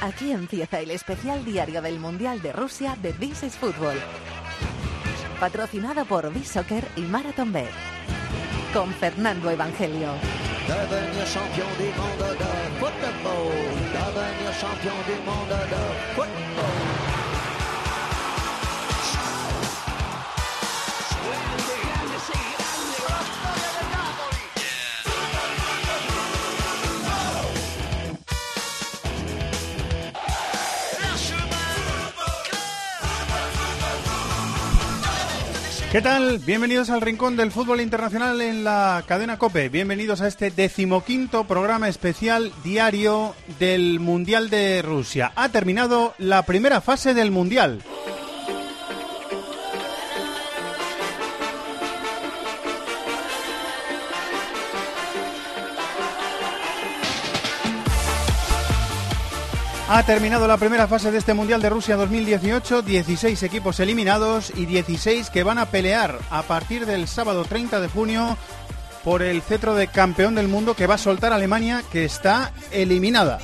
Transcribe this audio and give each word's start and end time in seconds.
Aquí 0.00 0.30
empieza 0.30 0.78
el 0.78 0.92
especial 0.92 1.44
diario 1.44 1.82
del 1.82 1.98
Mundial 1.98 2.40
de 2.40 2.52
Rusia 2.52 2.96
de 3.02 3.12
This 3.12 3.42
is 3.42 3.56
Football. 3.56 3.96
Patrocinado 5.40 6.04
por 6.04 6.32
B-Soccer 6.32 6.86
y 6.94 7.00
Marathon 7.00 7.52
Bet. 7.52 7.68
Con 8.72 8.92
Fernando 8.94 9.50
Evangelio. 9.50 10.12
¿Qué 35.90 36.02
tal? 36.02 36.38
Bienvenidos 36.40 36.90
al 36.90 37.00
Rincón 37.00 37.38
del 37.38 37.50
Fútbol 37.50 37.80
Internacional 37.80 38.42
en 38.42 38.62
la 38.62 39.02
cadena 39.06 39.38
Cope. 39.38 39.70
Bienvenidos 39.70 40.20
a 40.20 40.28
este 40.28 40.50
decimoquinto 40.50 41.44
programa 41.44 41.88
especial 41.88 42.52
diario 42.62 43.34
del 43.58 43.98
Mundial 43.98 44.50
de 44.50 44.82
Rusia. 44.82 45.32
Ha 45.34 45.48
terminado 45.48 46.12
la 46.18 46.42
primera 46.42 46.82
fase 46.82 47.14
del 47.14 47.30
Mundial. 47.30 47.82
Ha 59.90 60.02
terminado 60.02 60.46
la 60.46 60.58
primera 60.58 60.86
fase 60.86 61.10
de 61.10 61.16
este 61.16 61.32
Mundial 61.32 61.62
de 61.62 61.70
Rusia 61.70 61.96
2018, 61.96 62.82
16 62.82 63.42
equipos 63.42 63.80
eliminados 63.80 64.52
y 64.54 64.66
16 64.66 65.30
que 65.30 65.42
van 65.42 65.56
a 65.56 65.64
pelear 65.64 66.18
a 66.28 66.42
partir 66.42 66.84
del 66.84 67.08
sábado 67.08 67.46
30 67.46 67.80
de 67.80 67.88
junio 67.88 68.36
por 69.02 69.22
el 69.22 69.40
cetro 69.40 69.74
de 69.74 69.88
campeón 69.88 70.34
del 70.34 70.46
mundo 70.46 70.74
que 70.74 70.86
va 70.86 70.96
a 70.96 70.98
soltar 70.98 71.32
Alemania 71.32 71.82
que 71.90 72.04
está 72.04 72.52
eliminada. 72.70 73.38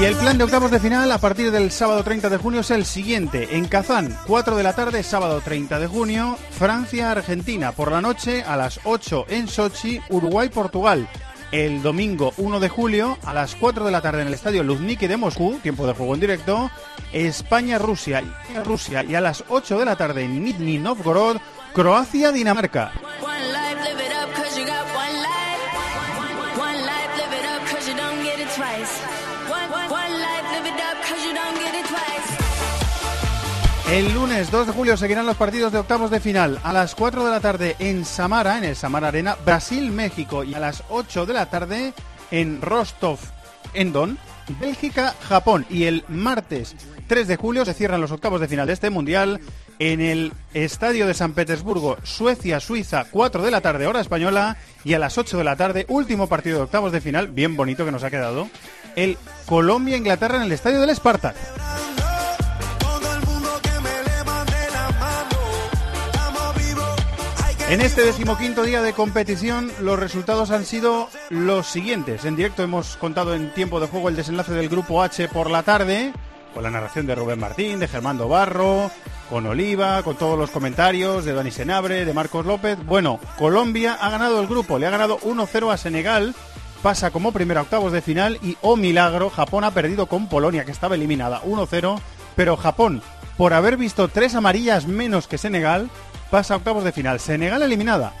Y 0.00 0.04
el 0.06 0.16
plan 0.16 0.38
de 0.38 0.44
octavos 0.44 0.70
de 0.70 0.80
final 0.80 1.12
a 1.12 1.18
partir 1.18 1.50
del 1.50 1.70
sábado 1.70 2.02
30 2.02 2.30
de 2.30 2.38
junio 2.38 2.60
es 2.60 2.70
el 2.70 2.86
siguiente. 2.86 3.54
En 3.54 3.68
Kazán, 3.68 4.16
4 4.26 4.56
de 4.56 4.62
la 4.62 4.72
tarde, 4.72 5.02
sábado 5.02 5.42
30 5.44 5.78
de 5.78 5.86
junio, 5.88 6.38
Francia-Argentina. 6.52 7.72
Por 7.72 7.92
la 7.92 8.00
noche, 8.00 8.42
a 8.42 8.56
las 8.56 8.80
8 8.84 9.26
en 9.28 9.46
Sochi, 9.46 10.00
Uruguay-Portugal. 10.08 11.06
El 11.52 11.82
domingo 11.82 12.32
1 12.38 12.60
de 12.60 12.70
julio, 12.70 13.18
a 13.26 13.34
las 13.34 13.54
4 13.56 13.84
de 13.84 13.90
la 13.90 14.00
tarde 14.00 14.22
en 14.22 14.28
el 14.28 14.34
estadio 14.34 14.64
Luzniki 14.64 15.06
de 15.06 15.18
Moscú, 15.18 15.58
tiempo 15.62 15.86
de 15.86 15.92
juego 15.92 16.14
en 16.14 16.20
directo, 16.20 16.70
España-Rusia 17.12 18.22
Rusia, 18.64 19.04
y 19.04 19.14
a 19.16 19.20
las 19.20 19.44
8 19.50 19.80
de 19.80 19.84
la 19.84 19.96
tarde 19.96 20.24
en 20.24 20.42
Nizhny 20.42 20.78
Novgorod, 20.78 21.36
Croacia-Dinamarca. 21.74 22.92
El 33.90 34.14
lunes 34.14 34.52
2 34.52 34.68
de 34.68 34.72
julio 34.72 34.96
seguirán 34.96 35.26
los 35.26 35.36
partidos 35.36 35.72
de 35.72 35.78
octavos 35.78 36.12
de 36.12 36.20
final. 36.20 36.60
A 36.62 36.72
las 36.72 36.94
4 36.94 37.24
de 37.24 37.30
la 37.32 37.40
tarde 37.40 37.74
en 37.80 38.04
Samara, 38.04 38.56
en 38.56 38.62
el 38.62 38.76
Samara 38.76 39.08
Arena, 39.08 39.36
Brasil-México. 39.44 40.44
Y 40.44 40.54
a 40.54 40.60
las 40.60 40.84
8 40.90 41.26
de 41.26 41.34
la 41.34 41.46
tarde 41.46 41.92
en 42.30 42.62
Rostov, 42.62 43.18
en 43.74 43.92
Don, 43.92 44.16
Bélgica-Japón. 44.60 45.66
Y 45.68 45.86
el 45.86 46.04
martes 46.06 46.76
3 47.08 47.26
de 47.26 47.34
julio 47.34 47.64
se 47.64 47.74
cierran 47.74 48.00
los 48.00 48.12
octavos 48.12 48.40
de 48.40 48.46
final 48.46 48.68
de 48.68 48.74
este 48.74 48.90
mundial 48.90 49.40
en 49.80 50.00
el 50.00 50.34
Estadio 50.54 51.08
de 51.08 51.14
San 51.14 51.32
Petersburgo, 51.32 51.96
Suecia-Suiza, 52.04 53.06
4 53.10 53.42
de 53.42 53.50
la 53.50 53.60
tarde, 53.60 53.88
hora 53.88 54.00
española. 54.00 54.56
Y 54.84 54.94
a 54.94 55.00
las 55.00 55.18
8 55.18 55.36
de 55.36 55.44
la 55.44 55.56
tarde, 55.56 55.86
último 55.88 56.28
partido 56.28 56.58
de 56.58 56.62
octavos 56.62 56.92
de 56.92 57.00
final, 57.00 57.26
bien 57.26 57.56
bonito 57.56 57.84
que 57.84 57.90
nos 57.90 58.04
ha 58.04 58.10
quedado, 58.10 58.48
el 58.94 59.18
Colombia-Inglaterra 59.46 60.36
en 60.36 60.42
el 60.42 60.52
Estadio 60.52 60.80
del 60.80 60.94
Spartak. 60.94 61.34
En 67.70 67.80
este 67.80 68.04
decimoquinto 68.04 68.64
día 68.64 68.82
de 68.82 68.94
competición, 68.94 69.70
los 69.80 69.96
resultados 69.96 70.50
han 70.50 70.64
sido 70.64 71.08
los 71.28 71.68
siguientes. 71.68 72.24
En 72.24 72.34
directo 72.34 72.64
hemos 72.64 72.96
contado 72.96 73.32
en 73.32 73.54
tiempo 73.54 73.78
de 73.78 73.86
juego 73.86 74.08
el 74.08 74.16
desenlace 74.16 74.52
del 74.52 74.68
grupo 74.68 75.04
H 75.04 75.28
por 75.28 75.48
la 75.48 75.62
tarde, 75.62 76.12
con 76.52 76.64
la 76.64 76.70
narración 76.72 77.06
de 77.06 77.14
Rubén 77.14 77.38
Martín, 77.38 77.78
de 77.78 77.86
Germando 77.86 78.26
Barro, 78.26 78.90
con 79.30 79.46
Oliva, 79.46 80.02
con 80.02 80.16
todos 80.16 80.36
los 80.36 80.50
comentarios 80.50 81.24
de 81.24 81.32
Dani 81.32 81.52
Senabre, 81.52 82.04
de 82.04 82.12
Marcos 82.12 82.44
López. 82.44 82.76
Bueno, 82.84 83.20
Colombia 83.38 83.96
ha 84.00 84.10
ganado 84.10 84.40
el 84.40 84.48
grupo, 84.48 84.76
le 84.76 84.88
ha 84.88 84.90
ganado 84.90 85.20
1-0 85.20 85.72
a 85.72 85.76
Senegal, 85.76 86.34
pasa 86.82 87.12
como 87.12 87.30
primera 87.30 87.62
octavos 87.62 87.92
de 87.92 88.02
final 88.02 88.40
y, 88.42 88.56
oh 88.62 88.74
milagro, 88.74 89.30
Japón 89.30 89.62
ha 89.62 89.70
perdido 89.70 90.06
con 90.06 90.28
Polonia, 90.28 90.64
que 90.64 90.72
estaba 90.72 90.96
eliminada 90.96 91.40
1-0, 91.42 92.00
pero 92.34 92.56
Japón, 92.56 93.00
por 93.36 93.54
haber 93.54 93.76
visto 93.76 94.08
tres 94.08 94.34
amarillas 94.34 94.88
menos 94.88 95.28
que 95.28 95.38
Senegal, 95.38 95.88
pasa 96.30 96.54
a 96.54 96.56
octavos 96.58 96.84
de 96.84 96.92
final. 96.92 97.20
Senegal 97.20 97.62
eliminada. 97.62 98.12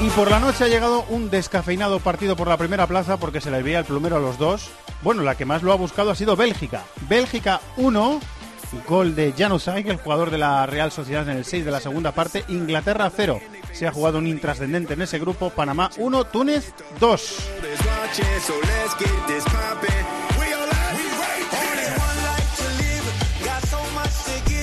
Y 0.00 0.10
por 0.10 0.30
la 0.30 0.38
noche 0.38 0.64
ha 0.64 0.68
llegado 0.68 1.06
un 1.08 1.30
descafeinado 1.30 1.98
partido 1.98 2.36
por 2.36 2.46
la 2.46 2.58
primera 2.58 2.86
plaza 2.86 3.16
porque 3.16 3.40
se 3.40 3.50
le 3.50 3.62
veía 3.62 3.78
el 3.78 3.84
plumero 3.86 4.16
a 4.16 4.20
los 4.20 4.36
dos. 4.36 4.70
Bueno, 5.02 5.22
la 5.22 5.34
que 5.34 5.46
más 5.46 5.62
lo 5.62 5.72
ha 5.72 5.76
buscado 5.76 6.10
ha 6.10 6.14
sido 6.14 6.36
Bélgica. 6.36 6.82
Bélgica 7.08 7.60
1, 7.78 8.20
gol 8.86 9.14
de 9.14 9.32
Januzaj, 9.32 9.86
el 9.86 9.96
jugador 9.96 10.30
de 10.30 10.36
la 10.36 10.66
Real 10.66 10.92
Sociedad 10.92 11.26
en 11.28 11.38
el 11.38 11.46
6 11.46 11.64
de 11.64 11.70
la 11.70 11.80
segunda 11.80 12.12
parte. 12.12 12.44
Inglaterra 12.48 13.10
0. 13.14 13.40
Se 13.72 13.86
ha 13.86 13.92
jugado 13.92 14.18
un 14.18 14.26
intrascendente 14.26 14.92
en 14.92 15.02
ese 15.02 15.18
grupo. 15.18 15.48
Panamá 15.48 15.90
1, 15.96 16.24
Túnez 16.24 16.74
2. 17.00 17.36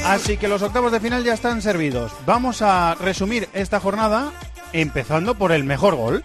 Así 0.05 0.37
que 0.37 0.47
los 0.47 0.61
octavos 0.61 0.91
de 0.91 0.99
final 0.99 1.23
ya 1.23 1.33
están 1.33 1.61
servidos. 1.61 2.11
Vamos 2.25 2.61
a 2.61 2.95
resumir 2.95 3.47
esta 3.53 3.79
jornada 3.79 4.31
empezando 4.73 5.35
por 5.35 5.51
el 5.51 5.63
mejor 5.63 5.95
gol. 5.95 6.23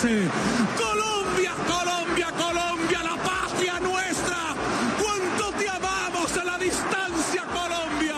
Colombia, 0.00 1.54
Colombia, 1.66 2.28
Colombia, 2.30 3.02
la 3.02 3.16
patria 3.16 3.80
nuestra. 3.80 4.36
¿Cuánto 4.96 5.58
te 5.58 5.68
amamos 5.68 6.36
a 6.36 6.44
la 6.44 6.56
distancia, 6.56 7.42
Colombia? 7.42 8.14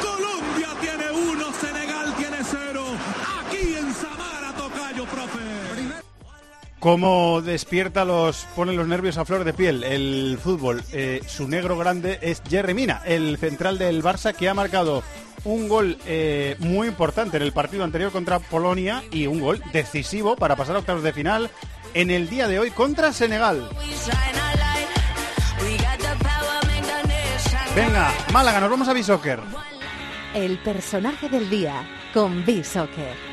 Colombia 0.00 0.68
tiene 0.80 1.12
uno, 1.12 1.52
Senegal 1.60 2.16
tiene 2.16 2.38
cero. 2.42 2.82
Aquí 3.38 3.74
en 3.76 3.94
Samara, 3.94 4.52
Tocayo, 4.56 5.04
profe. 5.04 5.38
Cómo 6.80 7.40
despierta 7.40 8.04
los, 8.04 8.44
pone 8.56 8.72
los 8.72 8.88
nervios 8.88 9.16
a 9.16 9.24
flor 9.24 9.44
de 9.44 9.52
piel 9.52 9.84
el 9.84 10.40
fútbol. 10.42 10.82
Eh, 10.92 11.20
su 11.28 11.46
negro 11.46 11.78
grande 11.78 12.18
es 12.20 12.42
Jerry 12.50 12.74
Mina, 12.74 13.00
el 13.04 13.38
central 13.38 13.78
del 13.78 14.02
Barça 14.02 14.34
que 14.34 14.48
ha 14.48 14.54
marcado 14.54 15.04
un 15.44 15.68
gol 15.68 15.98
eh, 16.06 16.56
muy 16.60 16.88
importante 16.88 17.36
en 17.36 17.42
el 17.42 17.52
partido 17.52 17.84
anterior 17.84 18.12
contra 18.12 18.38
Polonia 18.38 19.02
y 19.10 19.26
un 19.26 19.40
gol 19.40 19.62
decisivo 19.72 20.36
para 20.36 20.56
pasar 20.56 20.76
a 20.76 20.80
octavos 20.80 21.02
de 21.02 21.12
final 21.12 21.50
en 21.94 22.10
el 22.10 22.28
día 22.28 22.48
de 22.48 22.58
hoy 22.58 22.70
contra 22.70 23.12
Senegal. 23.12 23.68
Venga, 27.74 28.12
Málaga, 28.32 28.60
nos 28.60 28.70
vamos 28.70 28.88
a 28.88 28.92
B-Soccer. 28.92 29.40
El 30.34 30.58
personaje 30.58 31.28
del 31.28 31.48
día 31.48 31.88
con 32.12 32.44
B-Soccer. 32.44 33.31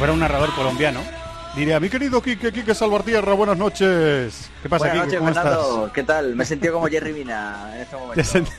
Fuera 0.00 0.14
un 0.14 0.20
narrador 0.20 0.50
colombiano, 0.54 1.00
diría, 1.54 1.78
mi 1.78 1.90
querido 1.90 2.22
Quique, 2.22 2.50
Quique 2.52 2.74
Salvartierra, 2.74 3.34
buenas 3.34 3.58
noches. 3.58 4.50
¿Qué 4.62 4.68
pasa, 4.70 4.86
Buenas 4.86 5.04
Quique? 5.06 5.16
noches, 5.16 5.18
¿Cómo 5.18 5.34
Fernando. 5.34 5.76
estás? 5.80 5.92
¿Qué 5.92 6.02
tal? 6.04 6.36
Me 6.36 6.44
he 6.44 6.46
sentido 6.46 6.72
como 6.74 6.86
Jerry 6.86 7.12
Mina 7.12 7.70
en 7.74 7.80
este 7.82 7.96
Te 8.14 8.40
momento. 8.40 8.50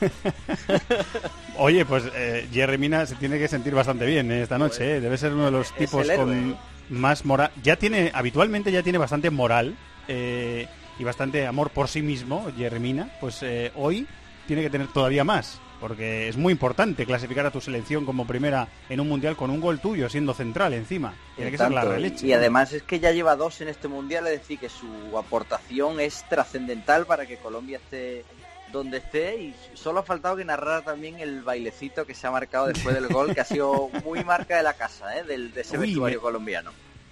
Oye, 1.58 1.84
pues 1.84 2.04
eh, 2.14 2.48
Jerry 2.52 2.78
Mina 2.78 3.06
se 3.06 3.16
tiene 3.16 3.40
que 3.40 3.48
sentir 3.48 3.74
bastante 3.74 4.06
bien 4.06 4.30
eh, 4.30 4.42
esta 4.42 4.56
noche. 4.56 4.96
eh. 4.98 5.00
Debe 5.00 5.18
ser 5.18 5.32
uno 5.32 5.46
de 5.46 5.50
los 5.50 5.72
tipos 5.74 6.08
con 6.12 6.56
más 6.90 7.24
moral. 7.24 7.50
Ya 7.64 7.74
tiene, 7.74 8.12
habitualmente 8.14 8.70
ya 8.70 8.84
tiene 8.84 8.98
bastante 8.98 9.30
moral 9.30 9.74
eh, 10.06 10.68
y 10.96 11.02
bastante 11.02 11.44
amor 11.44 11.70
por 11.70 11.88
sí 11.88 12.02
mismo, 12.02 12.46
Jerry 12.56 12.78
Mina. 12.78 13.10
Pues 13.20 13.42
eh, 13.42 13.72
hoy 13.74 14.06
tiene 14.46 14.62
que 14.62 14.70
tener 14.70 14.86
todavía 14.88 15.24
más. 15.24 15.60
Porque 15.82 16.28
es 16.28 16.36
muy 16.36 16.52
importante 16.52 17.04
clasificar 17.04 17.44
a 17.44 17.50
tu 17.50 17.60
selección 17.60 18.06
como 18.06 18.24
primera 18.24 18.68
en 18.88 19.00
un 19.00 19.08
mundial 19.08 19.34
con 19.36 19.50
un 19.50 19.60
gol 19.60 19.80
tuyo, 19.80 20.08
siendo 20.08 20.32
central 20.32 20.72
encima. 20.74 21.12
Tiene 21.34 21.50
que 21.50 21.58
ser 21.58 21.72
la 21.72 21.82
releche. 21.84 22.24
y 22.24 22.32
además 22.32 22.72
es 22.72 22.84
que 22.84 23.00
ya 23.00 23.10
lleva 23.10 23.34
dos 23.34 23.60
en 23.60 23.68
este 23.68 23.88
mundial, 23.88 24.24
es 24.28 24.38
decir, 24.40 24.60
que 24.60 24.68
su 24.68 25.18
aportación 25.18 25.98
es 25.98 26.24
trascendental 26.28 27.04
para 27.04 27.26
que 27.26 27.36
Colombia 27.36 27.78
esté 27.78 28.24
donde 28.70 28.98
esté 28.98 29.36
y 29.42 29.54
solo 29.74 30.00
ha 30.00 30.02
faltado 30.02 30.36
que 30.36 30.44
narrara 30.46 30.80
también 30.82 31.18
el 31.20 31.42
bailecito 31.42 32.06
que 32.06 32.14
se 32.14 32.26
ha 32.26 32.30
marcado 32.30 32.68
después 32.68 32.94
del 32.94 33.08
gol, 33.08 33.34
que 33.34 33.40
ha 33.42 33.44
sido 33.44 33.90
muy 34.04 34.24
marca 34.24 34.56
de 34.56 34.62
la 34.62 34.72
casa, 34.74 35.18
¿eh? 35.18 35.24
del, 35.24 35.52
de 35.52 35.60
ese 35.62 35.76
Uy, 35.76 35.88
vestuario 35.88 36.18
me- 36.20 36.22
colombiano. 36.22 36.70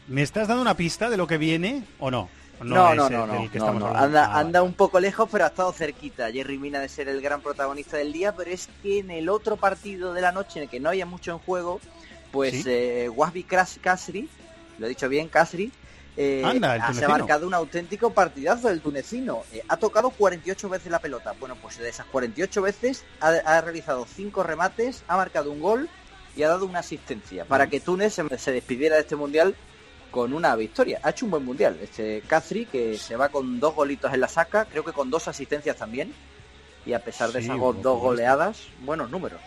¿Me 0.09 0.23
estás 0.23 0.49
dando 0.49 0.63
una 0.63 0.75
pista 0.77 1.11
de 1.11 1.17
lo 1.19 1.27
que 1.27 1.37
viene 1.39 1.83
o 1.99 2.11
no? 2.11 2.31
No, 2.61 2.95
no, 2.95 3.09
no, 3.11 3.27
no. 3.27 3.33
Anda, 4.05 4.25
Ah, 4.27 4.39
anda 4.39 4.63
un 4.63 4.75
poco 4.75 5.01
lejos, 5.01 5.29
pero 5.31 5.45
ha 5.45 5.49
estado 5.49 5.73
cerquita 5.73 6.31
Jerry 6.31 6.59
Mina 6.59 6.81
de 6.81 6.89
ser 6.89 7.09
el 7.09 7.21
gran 7.21 7.41
protagonista 7.41 7.97
del 7.97 8.13
día, 8.13 8.35
pero 8.35 8.51
es 8.51 8.69
que 8.83 8.99
en 9.01 9.11
el 9.11 9.29
otro 9.29 9.57
partido 9.57 10.13
de 10.13 10.21
la 10.21 10.33
noche 10.33 10.59
en 10.59 10.65
el 10.65 10.69
que 10.69 10.81
no 10.81 10.91
había 10.91 11.07
mucho 11.07 11.33
en 11.33 11.39
juego, 11.39 11.81
pues 12.33 12.53
Sí. 12.63 12.65
eh, 12.67 13.09
Wasby 13.09 13.45
Kasri, 13.45 14.29
lo 14.79 14.87
he 14.87 14.89
dicho 14.89 15.09
bien, 15.09 15.29
Kasri, 15.29 15.73
eh, 16.17 16.43
Anda, 16.45 16.93
se 16.93 17.05
ha 17.05 17.09
marcado 17.09 17.47
un 17.47 17.55
auténtico 17.55 18.11
partidazo 18.13 18.69
del 18.69 18.81
tunecino. 18.81 19.43
Eh, 19.53 19.63
ha 19.69 19.77
tocado 19.79 20.11
48 20.11 20.69
veces 20.69 20.91
la 20.93 20.99
pelota. 20.99 21.33
Bueno, 21.41 21.57
pues 21.63 21.79
de 21.79 21.89
esas 21.89 22.05
48 22.07 22.61
veces 22.63 23.05
ha, 23.21 23.29
ha 23.29 23.61
realizado 23.63 24.07
5 24.07 24.43
remates, 24.43 25.03
ha 25.09 25.17
marcado 25.17 25.51
un 25.51 25.61
gol 25.61 25.89
y 26.37 26.43
ha 26.43 26.49
dado 26.49 26.67
una 26.67 26.81
asistencia 26.81 27.45
para 27.45 27.69
que 27.69 27.81
Túnez 27.81 28.13
se, 28.15 28.39
se 28.39 28.53
despidiera 28.53 28.97
de 28.97 29.03
este 29.03 29.17
mundial 29.17 29.55
con 30.11 30.33
una 30.33 30.55
victoria. 30.57 31.01
Ha 31.03 31.11
hecho 31.11 31.25
un 31.25 31.31
buen 31.33 31.45
mundial. 31.45 31.79
Este 31.83 32.23
Cazri, 32.27 32.67
que 32.67 32.97
se 32.99 33.17
va 33.17 33.29
con 33.29 33.61
dos 33.61 33.75
golitos 33.75 34.13
en 34.13 34.21
la 34.21 34.29
saca, 34.29 34.65
creo 34.65 34.85
que 34.85 34.93
con 34.93 35.11
dos 35.11 35.29
asistencias 35.29 35.77
también. 35.77 36.13
Y 36.87 36.93
a 36.95 36.99
pesar 37.05 37.31
de 37.33 37.41
Sí, 37.41 37.47
esas 37.47 37.59
go- 37.59 37.73
dos 37.75 38.01
goleadas, 38.01 38.63
buenos 38.81 39.11
números. 39.11 39.41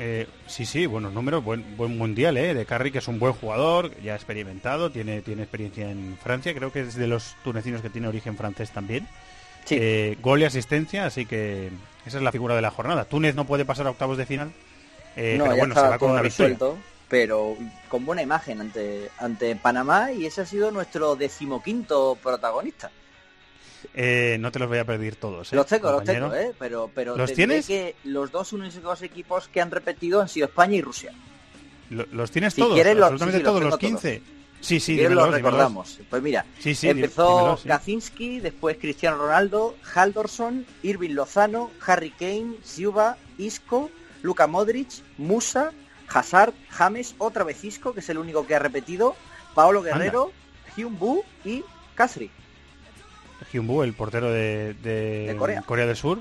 Eh, 0.00 0.28
sí, 0.46 0.64
sí, 0.64 0.86
buenos 0.86 1.12
números, 1.12 1.42
buen, 1.42 1.76
buen 1.76 1.98
mundial, 1.98 2.36
¿eh? 2.36 2.54
De 2.54 2.64
Carri, 2.64 2.92
que 2.92 2.98
es 2.98 3.08
un 3.08 3.18
buen 3.18 3.32
jugador, 3.32 3.90
ya 4.00 4.14
experimentado, 4.14 4.90
tiene, 4.90 5.22
tiene 5.22 5.42
experiencia 5.42 5.90
en 5.90 6.16
Francia, 6.22 6.54
creo 6.54 6.70
que 6.72 6.80
es 6.82 6.94
de 6.94 7.08
los 7.08 7.34
tunecinos 7.42 7.82
que 7.82 7.90
tiene 7.90 8.06
origen 8.06 8.36
francés 8.36 8.70
también. 8.70 9.08
Sí. 9.64 9.76
Eh, 9.80 10.16
gol 10.22 10.40
y 10.40 10.44
asistencia, 10.44 11.04
así 11.04 11.26
que 11.26 11.70
esa 12.06 12.18
es 12.18 12.22
la 12.22 12.30
figura 12.32 12.54
de 12.54 12.62
la 12.62 12.70
jornada. 12.70 13.06
Túnez 13.06 13.34
no 13.34 13.44
puede 13.44 13.64
pasar 13.64 13.88
a 13.88 13.90
octavos 13.90 14.16
de 14.16 14.24
final, 14.24 14.52
eh, 15.16 15.34
no, 15.36 15.44
pero 15.44 15.56
bueno, 15.56 15.74
se 15.74 15.80
va 15.80 15.98
con 15.98 16.12
una 16.12 16.22
victoria. 16.22 16.56
Pero 17.08 17.56
con 17.88 18.04
buena 18.04 18.22
imagen 18.22 18.60
ante, 18.60 19.10
ante 19.18 19.56
Panamá 19.56 20.12
y 20.12 20.26
ese 20.26 20.42
ha 20.42 20.46
sido 20.46 20.70
nuestro 20.70 21.16
decimoquinto 21.16 22.16
protagonista. 22.22 22.90
Eh, 23.94 24.36
no 24.40 24.50
te 24.50 24.58
los 24.58 24.68
voy 24.68 24.78
a 24.78 24.84
pedir 24.84 25.16
todos, 25.16 25.52
¿eh, 25.52 25.56
los 25.56 25.66
tengo, 25.66 25.92
compañero? 25.92 26.26
los 26.28 26.34
tengo, 26.36 26.50
¿eh? 26.50 26.54
Pero, 26.58 26.90
pero 26.94 27.16
¿Los 27.16 27.32
tienes? 27.32 27.66
que 27.66 27.94
los 28.04 28.30
dos 28.32 28.52
únicos 28.52 29.02
equipos 29.02 29.48
que 29.48 29.60
han 29.60 29.70
repetido 29.70 30.20
han 30.20 30.28
sido 30.28 30.46
España 30.48 30.76
y 30.76 30.82
Rusia. 30.82 31.12
Lo- 31.90 32.06
¿Los 32.12 32.30
tienes 32.30 32.54
Si 32.54 32.60
todos? 32.60 32.74
quieres, 32.74 32.96
los- 32.96 33.04
absolutamente 33.04 33.38
sí, 33.38 33.40
sí, 33.40 33.44
los 33.44 33.52
todos, 33.52 33.62
los 33.70 33.78
tengo 33.78 33.98
15. 34.00 34.22
Sí, 34.60 34.60
sí, 34.60 34.80
si 34.80 34.92
quieres 34.94 35.10
dímelos, 35.10 35.30
lo 35.30 35.36
dímelos. 35.36 35.52
recordamos. 35.52 36.00
Pues 36.10 36.22
mira, 36.22 36.44
Sí, 36.58 36.76
empezó 36.88 37.28
dímelos. 37.38 37.62
Kaczynski, 37.64 38.40
después 38.40 38.76
Cristiano 38.78 39.16
Ronaldo, 39.18 39.76
Haldorson, 39.94 40.66
Irving 40.82 41.10
Lozano, 41.14 41.70
Harry 41.86 42.10
Kane, 42.10 42.56
Siuba, 42.64 43.16
Isco, 43.38 43.90
Luka 44.22 44.48
Modric, 44.48 44.88
Musa, 45.16 45.72
Hazard, 46.12 46.54
James, 46.70 47.14
otra 47.18 47.44
vez 47.44 47.62
Isco, 47.64 47.92
que 47.94 48.00
es 48.00 48.08
el 48.08 48.18
único 48.18 48.46
que 48.46 48.54
ha 48.54 48.58
repetido, 48.58 49.14
Paolo 49.54 49.82
Guerrero, 49.82 50.32
Hyun 50.76 50.98
Bu 50.98 51.22
y 51.44 51.64
Kasri. 51.94 52.30
Hyunbu, 53.52 53.82
el 53.82 53.92
portero 53.94 54.30
de, 54.30 54.74
de 54.74 55.26
De 55.28 55.36
Corea. 55.36 55.86
del 55.86 55.96
Sur. 55.96 56.18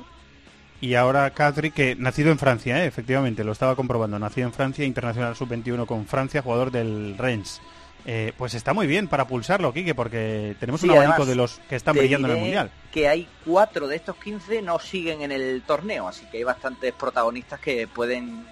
Y 0.80 0.94
ahora 0.94 1.31
Kadri, 1.31 1.72
que 1.72 1.95
nacido 1.95 2.31
en 2.31 2.38
Francia, 2.38 2.84
¿eh? 2.84 2.88
efectivamente, 2.88 3.44
lo 3.44 3.51
estaba 3.51 3.75
comprobando. 3.75 4.19
Nacido 4.19 4.48
en 4.48 4.54
Francia, 4.54 4.86
internacional 4.86 5.36
sub-21 5.36 5.88
con 5.88 6.06
Francia, 6.06 6.44
jugador 6.44 6.69
del 6.72 7.16
Rennes. 7.18 7.60
Eh, 8.06 8.31
pues 8.38 8.54
está 8.54 8.74
muy 8.74 8.86
bien 8.88 9.07
para 9.07 9.28
pulsarlo, 9.28 9.74
Quique, 9.74 9.95
porque 9.95 10.56
tenemos 10.60 10.80
Sí, 10.80 10.88
un 10.88 10.94
abanico 10.94 11.13
además, 11.24 11.28
de 11.28 11.36
los 11.36 11.60
que 11.68 11.75
están 11.75 11.95
brillando 11.95 12.28
en 12.28 12.36
el 12.36 12.39
Mundial. 12.39 12.72
Que 12.92 13.07
hay 13.10 13.28
cuatro 13.44 13.88
de 13.88 13.95
estos 13.98 14.16
15 14.18 14.62
no 14.62 14.80
siguen 14.80 15.24
en 15.24 15.31
el 15.31 15.63
torneo, 15.66 16.07
así 16.07 16.25
que 16.31 16.38
hay 16.38 16.44
bastantes 16.44 16.94
protagonistas 16.94 17.60
que 17.60 17.88
pueden 17.88 18.45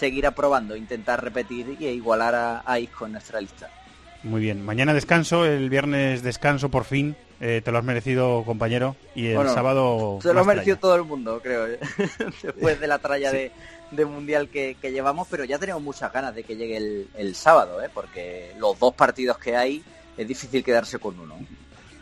seguir 0.00 0.26
aprobando, 0.26 0.74
intentar 0.74 1.22
repetir 1.22 1.76
y 1.78 1.86
igualar 1.86 2.34
a, 2.34 2.62
a 2.66 2.78
Isco 2.80 3.06
en 3.06 3.12
nuestra 3.12 3.40
lista. 3.40 3.68
Muy 4.22 4.40
bien. 4.40 4.64
Mañana 4.64 4.92
descanso, 4.92 5.44
el 5.46 5.70
viernes 5.70 6.22
descanso 6.22 6.70
por 6.70 6.84
fin. 6.84 7.14
Eh, 7.40 7.62
te 7.64 7.70
lo 7.72 7.78
has 7.78 7.84
merecido, 7.84 8.42
compañero. 8.44 8.96
Y 9.14 9.28
el 9.28 9.36
Bueno, 9.36 9.54
sábado... 9.54 10.18
Se 10.22 10.34
lo 10.34 10.40
ha 10.40 10.44
merecido 10.44 10.76
todo 10.76 10.96
el 10.96 11.04
mundo, 11.04 11.40
creo, 11.42 11.66
¿eh? 11.66 11.78
después 12.42 12.78
de 12.80 12.86
la 12.86 12.98
tralla 12.98 13.32
de, 13.32 13.50
de 13.90 14.04
mundial 14.04 14.48
que, 14.50 14.76
que 14.80 14.92
llevamos, 14.92 15.26
pero 15.30 15.44
ya 15.44 15.58
tenemos 15.58 15.82
muchas 15.82 16.12
ganas 16.12 16.34
de 16.34 16.42
que 16.44 16.56
llegue 16.56 16.76
el, 16.76 17.08
el 17.16 17.34
sábado, 17.34 17.82
¿eh? 17.82 17.88
porque 17.92 18.52
los 18.58 18.78
dos 18.78 18.92
partidos 18.94 19.38
que 19.38 19.56
hay 19.56 19.82
es 20.18 20.28
difícil 20.28 20.62
quedarse 20.62 20.98
con 20.98 21.18
uno. 21.18 21.36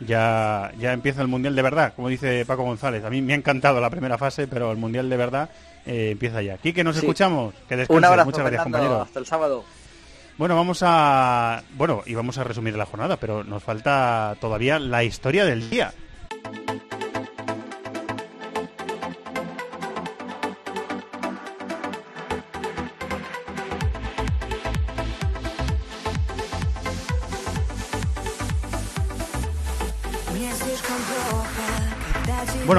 Ya, 0.05 0.71
ya 0.77 0.93
empieza 0.93 1.21
el 1.21 1.27
Mundial 1.27 1.55
de 1.55 1.61
verdad, 1.61 1.93
como 1.95 2.07
dice 2.09 2.45
Paco 2.45 2.63
González. 2.63 3.03
A 3.03 3.09
mí 3.09 3.21
me 3.21 3.33
ha 3.33 3.37
encantado 3.37 3.79
la 3.81 3.89
primera 3.89 4.17
fase, 4.17 4.47
pero 4.47 4.71
el 4.71 4.77
Mundial 4.77 5.09
de 5.09 5.17
verdad 5.17 5.49
eh, 5.85 6.11
empieza 6.11 6.41
ya. 6.41 6.57
Quique, 6.57 6.83
nos 6.83 6.95
Sí. 6.95 7.01
escuchamos. 7.01 7.53
Que 7.67 7.75
Un 7.75 7.79
descanses. 7.81 8.03
abrazo, 8.09 8.25
Muchas 8.25 8.39
gracias, 8.41 8.63
Fernando, 8.63 8.77
compañero. 8.79 9.01
hasta 9.03 9.19
el 9.19 9.25
sábado. 9.25 9.63
Bueno, 10.37 10.55
vamos 10.55 10.79
a... 10.85 11.63
Bueno, 11.75 12.01
y 12.05 12.13
vamos 12.15 12.37
a 12.37 12.43
resumir 12.45 12.75
la 12.75 12.85
jornada, 12.85 13.17
pero 13.17 13.43
nos 13.43 13.61
falta 13.61 14.37
todavía 14.39 14.79
la 14.79 15.03
historia 15.03 15.43
del 15.45 15.69
día. 15.69 15.93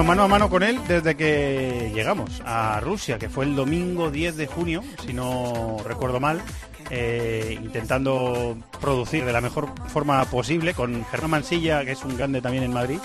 Mano 0.05 0.23
a 0.23 0.29
mano 0.29 0.49
con 0.49 0.63
él 0.63 0.81
desde 0.89 1.15
que 1.15 1.93
llegamos 1.95 2.43
a 2.47 2.81
Rusia, 2.81 3.19
que 3.19 3.29
fue 3.29 3.45
el 3.45 3.55
domingo 3.55 4.11
10 4.11 4.37
de 4.37 4.47
junio, 4.47 4.83
si 5.05 5.13
no 5.13 5.77
recuerdo 5.85 6.19
mal, 6.19 6.41
eh, 6.89 7.59
intentando 7.63 8.57
producir 8.81 9.25
de 9.25 9.33
la 9.33 9.43
mejor 9.43 9.69
forma 9.89 10.25
posible 10.25 10.73
con 10.73 11.05
Germán 11.05 11.33
Mansilla, 11.33 11.85
que 11.85 11.93
es 11.93 12.03
un 12.03 12.17
grande 12.17 12.41
también 12.41 12.65
en 12.65 12.73
Madrid, 12.73 12.99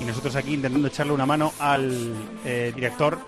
y 0.00 0.04
nosotros 0.04 0.34
aquí 0.34 0.54
intentando 0.54 0.88
echarle 0.88 1.12
una 1.12 1.24
mano 1.24 1.52
al 1.60 2.14
eh, 2.44 2.72
director 2.74 3.18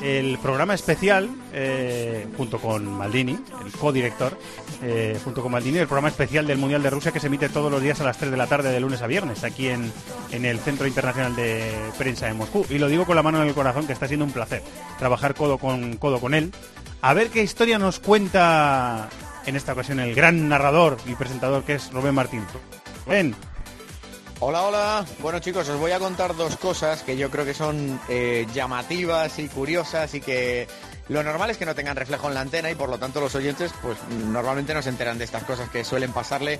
del 0.00 0.38
programa 0.38 0.74
especial, 0.74 1.28
eh, 1.52 2.26
junto 2.36 2.58
con 2.58 2.86
Maldini, 2.86 3.38
el 3.64 3.72
codirector, 3.72 4.38
eh, 4.82 5.18
junto 5.22 5.42
con 5.42 5.52
Maldini, 5.52 5.78
el 5.78 5.86
programa 5.86 6.08
especial 6.08 6.46
del 6.46 6.58
Mundial 6.58 6.82
de 6.82 6.90
Rusia 6.90 7.12
que 7.12 7.20
se 7.20 7.28
emite 7.28 7.48
todos 7.48 7.70
los 7.70 7.82
días 7.82 8.00
a 8.00 8.04
las 8.04 8.18
3 8.18 8.30
de 8.30 8.36
la 8.36 8.46
tarde 8.46 8.70
de 8.70 8.80
lunes 8.80 9.02
a 9.02 9.06
viernes, 9.06 9.44
aquí 9.44 9.68
en, 9.68 9.92
en 10.30 10.44
el 10.44 10.58
Centro 10.58 10.86
Internacional 10.86 11.36
de 11.36 11.72
Prensa 11.98 12.26
de 12.26 12.34
Moscú. 12.34 12.66
Y 12.70 12.78
lo 12.78 12.88
digo 12.88 13.06
con 13.06 13.16
la 13.16 13.22
mano 13.22 13.42
en 13.42 13.48
el 13.48 13.54
corazón, 13.54 13.86
que 13.86 13.92
está 13.92 14.08
siendo 14.08 14.24
un 14.24 14.32
placer 14.32 14.62
trabajar 14.98 15.34
codo 15.34 15.58
con 15.58 15.96
codo 15.96 16.20
con 16.20 16.34
él. 16.34 16.52
A 17.00 17.14
ver 17.14 17.28
qué 17.30 17.42
historia 17.42 17.78
nos 17.78 17.98
cuenta 17.98 19.08
en 19.46 19.56
esta 19.56 19.72
ocasión 19.72 20.00
el 20.00 20.14
gran 20.14 20.48
narrador 20.48 20.98
y 21.06 21.14
presentador 21.14 21.64
que 21.64 21.74
es 21.74 21.92
Rubén 21.92 22.14
Martín. 22.14 22.44
Ven, 23.06 23.34
Hola, 24.44 24.64
hola. 24.64 25.06
Bueno 25.20 25.38
chicos, 25.38 25.68
os 25.68 25.78
voy 25.78 25.92
a 25.92 26.00
contar 26.00 26.34
dos 26.34 26.56
cosas 26.56 27.04
que 27.04 27.16
yo 27.16 27.30
creo 27.30 27.44
que 27.44 27.54
son 27.54 28.00
eh, 28.08 28.44
llamativas 28.52 29.38
y 29.38 29.46
curiosas 29.46 30.12
y 30.14 30.20
que 30.20 30.66
lo 31.08 31.22
normal 31.22 31.50
es 31.50 31.58
que 31.58 31.64
no 31.64 31.76
tengan 31.76 31.94
reflejo 31.94 32.26
en 32.26 32.34
la 32.34 32.40
antena 32.40 32.68
y 32.68 32.74
por 32.74 32.88
lo 32.88 32.98
tanto 32.98 33.20
los 33.20 33.36
oyentes 33.36 33.72
pues 33.80 33.96
normalmente 34.10 34.74
no 34.74 34.82
se 34.82 34.88
enteran 34.88 35.16
de 35.16 35.26
estas 35.26 35.44
cosas 35.44 35.70
que 35.70 35.84
suelen 35.84 36.12
pasarle 36.12 36.58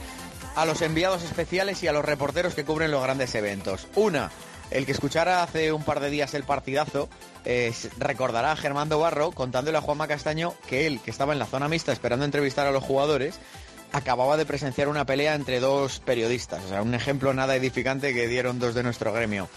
a 0.55 0.65
los 0.65 0.81
enviados 0.81 1.25
especiales 1.25 1.83
y 1.83 1.89
a 1.89 1.93
los 1.93 2.05
reporteros 2.05 2.55
que 2.55 2.65
cubren 2.65 2.93
los 2.93 3.03
grandes 3.03 3.35
eventos. 3.35 3.89
Una, 3.97 4.31
el 4.71 4.87
que 4.87 4.93
escuchara 4.93 5.43
hace 5.43 5.73
un 5.73 5.83
par 5.83 5.99
de 5.99 6.11
días 6.11 6.35
el 6.35 6.45
partidazo 6.45 7.09
recordará 7.99 8.53
a 8.53 8.57
Germando 8.57 9.01
Barro 9.01 9.33
contándole 9.33 9.79
a 9.79 9.81
Juanma 9.81 10.07
Castaño 10.07 10.55
que 10.69 10.87
él, 10.87 11.01
que 11.05 11.11
estaba 11.11 11.33
en 11.33 11.41
la 11.41 11.47
zona 11.47 11.67
mixta 11.67 11.93
esperando 11.93 12.25
entrevistar 12.25 12.69
a 12.69 12.71
los 12.71 12.85
jugadores, 12.85 13.41
acababa 13.93 14.37
de 14.37 14.47
presenciar 14.47 14.89
una 14.89 15.05
pelea 15.05 15.35
entre 15.35 15.61
dos 15.61 16.01
periodistas. 16.01 16.65
O 16.65 16.69
sea, 16.69 16.83
un 16.83 16.95
ejemplo 16.95 17.33
nada 17.35 17.57
edificante 17.57 18.15
que 18.15 18.27
dieron 18.27 18.59
dos 18.59 18.75
de 18.75 18.83
nuestro 18.83 19.13
gremio. 19.13 19.49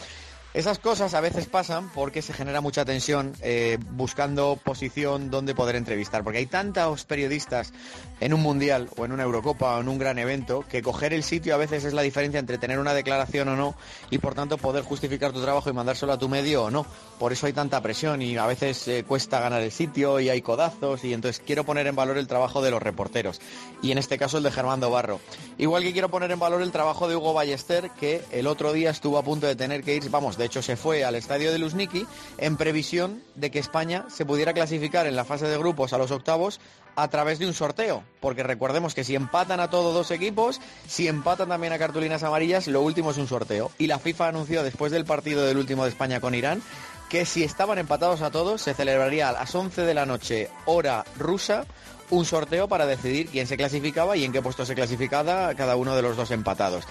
Esas 0.55 0.79
cosas 0.79 1.13
a 1.13 1.19
veces 1.19 1.47
pasan 1.47 1.89
porque 1.89 2.21
se 2.21 2.31
genera 2.31 2.61
mucha 2.61 2.85
tensión 2.85 3.33
eh, 3.41 3.77
buscando 3.91 4.57
posición 4.63 5.29
donde 5.29 5.53
poder 5.53 5.75
entrevistar, 5.75 6.23
porque 6.23 6.37
hay 6.37 6.45
tantos 6.45 7.03
periodistas 7.03 7.73
en 8.21 8.33
un 8.33 8.41
mundial 8.41 8.89
o 8.95 9.03
en 9.03 9.11
una 9.11 9.23
Eurocopa 9.23 9.75
o 9.75 9.81
en 9.81 9.89
un 9.89 9.97
gran 9.97 10.17
evento 10.17 10.63
que 10.69 10.81
coger 10.81 11.11
el 11.11 11.23
sitio 11.23 11.55
a 11.55 11.57
veces 11.57 11.83
es 11.83 11.93
la 11.93 12.03
diferencia 12.03 12.39
entre 12.39 12.57
tener 12.57 12.79
una 12.79 12.93
declaración 12.93 13.49
o 13.49 13.57
no 13.57 13.75
y 14.09 14.19
por 14.19 14.33
tanto 14.33 14.57
poder 14.57 14.85
justificar 14.85 15.33
tu 15.33 15.41
trabajo 15.41 15.69
y 15.69 15.73
mandárselo 15.73 16.13
a 16.13 16.17
tu 16.17 16.29
medio 16.29 16.63
o 16.63 16.71
no. 16.71 16.85
Por 17.19 17.33
eso 17.33 17.47
hay 17.47 17.53
tanta 17.53 17.81
presión 17.81 18.21
y 18.21 18.37
a 18.37 18.47
veces 18.47 18.87
eh, 18.87 19.03
cuesta 19.05 19.41
ganar 19.41 19.61
el 19.61 19.73
sitio 19.73 20.21
y 20.21 20.29
hay 20.29 20.41
codazos 20.41 21.03
y 21.03 21.13
entonces 21.13 21.43
quiero 21.45 21.65
poner 21.65 21.85
en 21.87 21.97
valor 21.97 22.17
el 22.17 22.27
trabajo 22.27 22.61
de 22.61 22.71
los 22.71 22.81
reporteros 22.81 23.41
y 23.81 23.91
en 23.91 23.97
este 23.97 24.17
caso 24.17 24.37
el 24.37 24.43
de 24.43 24.51
Germando 24.51 24.89
Barro. 24.89 25.19
Igual 25.57 25.83
que 25.83 25.91
quiero 25.91 26.07
poner 26.07 26.31
en 26.31 26.39
valor 26.39 26.61
el 26.61 26.71
trabajo 26.71 27.09
de 27.09 27.17
Hugo 27.17 27.33
Ballester 27.33 27.91
que 27.99 28.23
el 28.31 28.47
otro 28.47 28.71
día 28.71 28.91
estuvo 28.91 29.17
a 29.17 29.23
punto 29.23 29.47
de 29.47 29.57
tener 29.57 29.83
que 29.83 29.95
ir, 29.95 30.09
vamos, 30.09 30.37
de 30.37 30.44
hecho 30.45 30.61
se 30.61 30.75
fue 30.75 31.03
al 31.03 31.15
estadio 31.15 31.51
de 31.51 31.59
Luzniki 31.59 32.05
en 32.37 32.57
previsión 32.57 33.21
de 33.35 33.51
que 33.51 33.59
España 33.59 34.05
se 34.09 34.25
pudiera 34.25 34.53
clasificar 34.53 35.07
en 35.07 35.15
la 35.15 35.25
fase 35.25 35.47
de 35.47 35.57
grupos 35.57 35.93
a 35.93 35.97
los 35.97 36.11
octavos 36.11 36.59
a 36.95 37.09
través 37.09 37.39
de 37.39 37.45
un 37.45 37.53
sorteo, 37.53 38.03
porque 38.21 38.43
recordemos 38.43 38.93
que 38.93 39.03
si 39.03 39.15
empatan 39.15 39.59
a 39.59 39.69
todos 39.69 39.93
dos 39.93 40.11
equipos, 40.11 40.61
si 40.87 41.07
empatan 41.07 41.49
también 41.49 41.73
a 41.73 41.77
cartulinas 41.77 42.23
amarillas, 42.23 42.67
lo 42.67 42.81
último 42.81 43.11
es 43.11 43.17
un 43.17 43.27
sorteo. 43.27 43.71
Y 43.77 43.87
la 43.87 43.99
FIFA 43.99 44.29
anunció 44.29 44.63
después 44.63 44.91
del 44.91 45.03
partido 45.03 45.45
del 45.45 45.57
último 45.57 45.83
de 45.83 45.89
España 45.89 46.21
con 46.21 46.35
Irán 46.35 46.61
que 47.09 47.25
si 47.25 47.43
estaban 47.43 47.77
empatados 47.77 48.21
a 48.21 48.31
todos, 48.31 48.61
se 48.61 48.73
celebraría 48.73 49.29
a 49.29 49.31
las 49.31 49.53
11 49.53 49.83
de 49.83 49.93
la 49.93 50.05
noche, 50.05 50.49
hora 50.65 51.05
rusa, 51.17 51.65
un 52.09 52.25
sorteo 52.25 52.67
para 52.67 52.85
decidir 52.85 53.29
quién 53.29 53.47
se 53.47 53.57
clasificaba 53.57 54.17
y 54.17 54.23
en 54.23 54.31
qué 54.31 54.41
puesto 54.41 54.65
se 54.65 54.75
clasificaba 54.75 55.53
cada 55.55 55.75
uno 55.75 55.95
de 55.95 56.01
los 56.01 56.17
dos 56.17 56.31
empatados. 56.31 56.85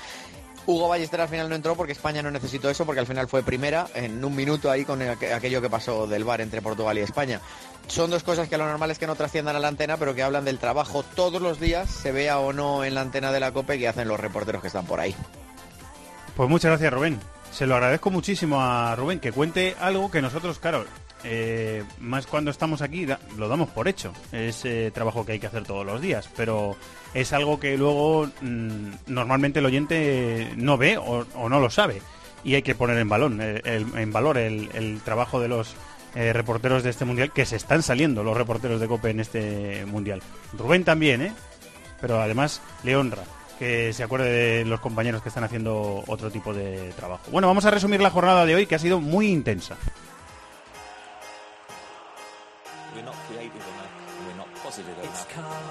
Hugo 0.67 0.89
Ballester 0.89 1.21
al 1.21 1.29
final 1.29 1.49
no 1.49 1.55
entró 1.55 1.77
porque 1.77 1.93
España 1.93 2.23
no 2.23 2.31
necesitó 2.31 2.71
eso, 2.71 2.87
porque 2.87 3.01
al 3.01 3.07
final 3.07 3.29
fue 3.29 3.43
primera 3.43 3.87
en 3.95 4.25
un 4.25 4.35
minuto 4.35 4.71
ahí 4.71 4.85
con 4.85 5.03
aquello 5.03 5.61
que 5.61 5.69
pasó 5.69 6.07
del 6.07 6.25
bar 6.25 6.41
entre 6.41 6.63
Portugal 6.63 6.97
y 6.97 7.03
España. 7.03 7.41
Son 7.87 8.11
dos 8.11 8.23
cosas 8.23 8.49
que 8.49 8.57
lo 8.57 8.67
normal 8.67 8.91
es 8.91 8.99
que 8.99 9.07
no 9.07 9.15
trasciendan 9.15 9.57
a 9.57 9.59
la 9.59 9.69
antena, 9.69 9.99
pero 9.99 10.15
que 10.15 10.23
hablan 10.23 10.45
del 10.45 10.59
trabajo 10.59 11.03
todos 11.15 11.43
los 11.43 11.61
días, 11.61 11.91
se 11.91 12.13
vea 12.13 12.39
o 12.39 12.53
no 12.53 12.85
en 12.85 12.95
la 12.95 13.03
antena 13.03 13.31
de 13.31 13.41
la 13.41 13.53
COPE, 13.53 13.79
que 13.79 13.89
hacen 13.89 14.09
los 14.09 14.19
reporteros 14.19 14.63
que 14.63 14.69
están 14.69 14.87
por 14.87 15.01
ahí. 15.01 15.15
Pues 16.37 16.49
muchas 16.49 16.71
gracias, 16.71 16.93
Rubén. 16.93 17.21
Se 17.53 17.67
lo 17.67 17.75
agradezco 17.75 18.11
muchísimo 18.11 18.61
a 18.61 18.97
Rubén 18.97 19.21
que 19.21 19.33
cuente 19.33 19.77
algo 19.81 20.11
que 20.11 20.23
nosotros, 20.23 20.59
claro, 20.59 20.87
eh, 21.25 21.85
más 22.01 22.27
cuando 22.27 22.51
estamos 22.51 22.83
aquí 22.83 23.07
lo 23.37 23.49
damos 23.49 23.71
por 23.71 23.89
hecho. 23.89 24.13
Es 24.31 24.65
eh, 24.65 24.91
trabajo 24.93 25.25
que 25.25 25.33
hay 25.33 25.41
que 25.41 25.47
hacer 25.47 25.65
todos 25.65 25.85
los 25.85 26.01
días, 26.01 26.29
pero 26.37 26.77
es 27.15 27.33
algo 27.33 27.59
que 27.59 27.77
luego 27.79 28.29
mm, 28.43 28.91
normalmente 29.07 29.59
el 29.59 29.67
oyente 29.67 30.53
no 30.57 30.77
ve 30.77 30.99
o, 30.99 31.25
no 31.49 31.61
lo 31.61 31.71
sabe 31.71 32.03
y 32.45 32.55
hay 32.55 32.63
que 32.63 32.75
poner 32.75 32.99
en, 32.99 33.09
balón, 33.09 33.39
eh, 33.41 33.63
en 33.65 34.13
valor 34.13 34.37
el, 34.37 35.01
trabajo 35.03 35.41
de 35.41 35.49
los 35.49 35.75
reporteros 36.15 36.85
de 36.85 36.91
este 36.91 37.05
mundial 37.05 37.33
que 37.33 37.45
se 37.45 37.57
están 37.57 37.83
saliendo 37.83 38.23
los 38.23 38.37
reporteros 38.37 38.81
de 38.81 38.87
Cope 38.87 39.11
en 39.11 39.19
este 39.19 39.85
mundial. 39.87 40.23
Rubén 40.57 40.85
también, 40.85 41.23
¿eh? 41.23 41.33
Pero 42.01 42.21
además 42.21 42.61
le 42.85 42.95
honra 42.95 43.25
que 43.59 43.93
se 43.93 44.03
acuerde 44.03 44.31
de 44.31 44.65
los 44.65 44.79
compañeros 44.81 45.23
que 45.23 45.29
están 45.29 45.43
haciendo 45.43 46.05
otro 46.07 46.31
tipo 46.31 46.53
de 46.53 46.93
trabajo. 46.97 47.25
Bueno, 47.33 47.49
vamos 47.49 47.65
a 47.65 47.71
resumir 47.71 48.01
la 48.01 48.11
jornada 48.11 48.47
de 48.47 48.55
hoy 48.55 48.67
que 48.67 48.75
ha 48.75 48.79
sido 48.79 49.01
muy 49.01 49.29
intensa. 49.29 49.77
car. 55.35 55.64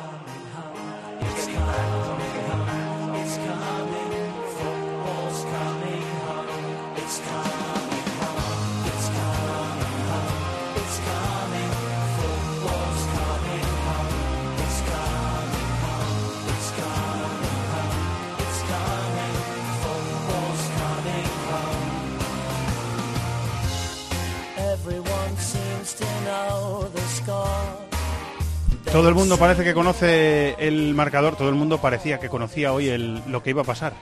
Todo 28.93 29.09
el 29.09 29.15
mundo 29.15 29.39
parece 29.39 29.63
que 29.63 29.73
conoce 29.73 30.55
el 30.59 30.93
marcador, 30.93 31.35
todo 31.35 31.49
el 31.49 31.55
mundo 31.55 31.79
parecía 31.79 32.19
que 32.19 32.29
conocía 32.29 32.73
hoy 32.73 32.95
lo 33.27 33.41
que 33.41 33.49
iba 33.49 33.63
a 33.63 33.65
pasar 33.65 33.93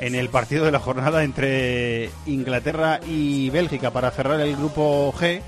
en 0.00 0.16
el 0.16 0.28
partido 0.28 0.64
de 0.64 0.72
la 0.72 0.80
jornada 0.80 1.22
entre 1.22 2.10
Inglaterra 2.26 2.98
y 3.06 3.48
Bélgica 3.50 3.92
para 3.92 4.10
cerrar 4.10 4.40
el 4.40 4.56
grupo 4.56 5.14
G. 5.16 5.40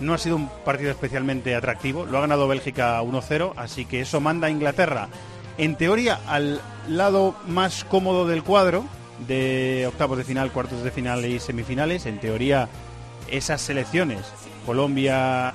No 0.00 0.12
ha 0.12 0.18
sido 0.18 0.36
un 0.36 0.50
partido 0.66 0.90
especialmente 0.90 1.54
atractivo, 1.54 2.04
lo 2.04 2.18
ha 2.18 2.20
ganado 2.20 2.46
Bélgica 2.46 3.02
1-0, 3.02 3.54
así 3.56 3.86
que 3.86 4.02
eso 4.02 4.20
manda 4.20 4.48
a 4.48 4.50
Inglaterra, 4.50 5.08
en 5.56 5.74
teoría, 5.76 6.20
al 6.26 6.60
lado 6.88 7.34
más 7.48 7.84
cómodo 7.84 8.26
del 8.26 8.42
cuadro, 8.42 8.84
de 9.26 9.86
octavos 9.88 10.18
de 10.18 10.24
final, 10.24 10.52
cuartos 10.52 10.84
de 10.84 10.90
final 10.90 11.24
y 11.24 11.40
semifinales. 11.40 12.04
En 12.04 12.20
teoría, 12.20 12.68
esas 13.30 13.62
selecciones, 13.62 14.20
Colombia, 14.66 15.54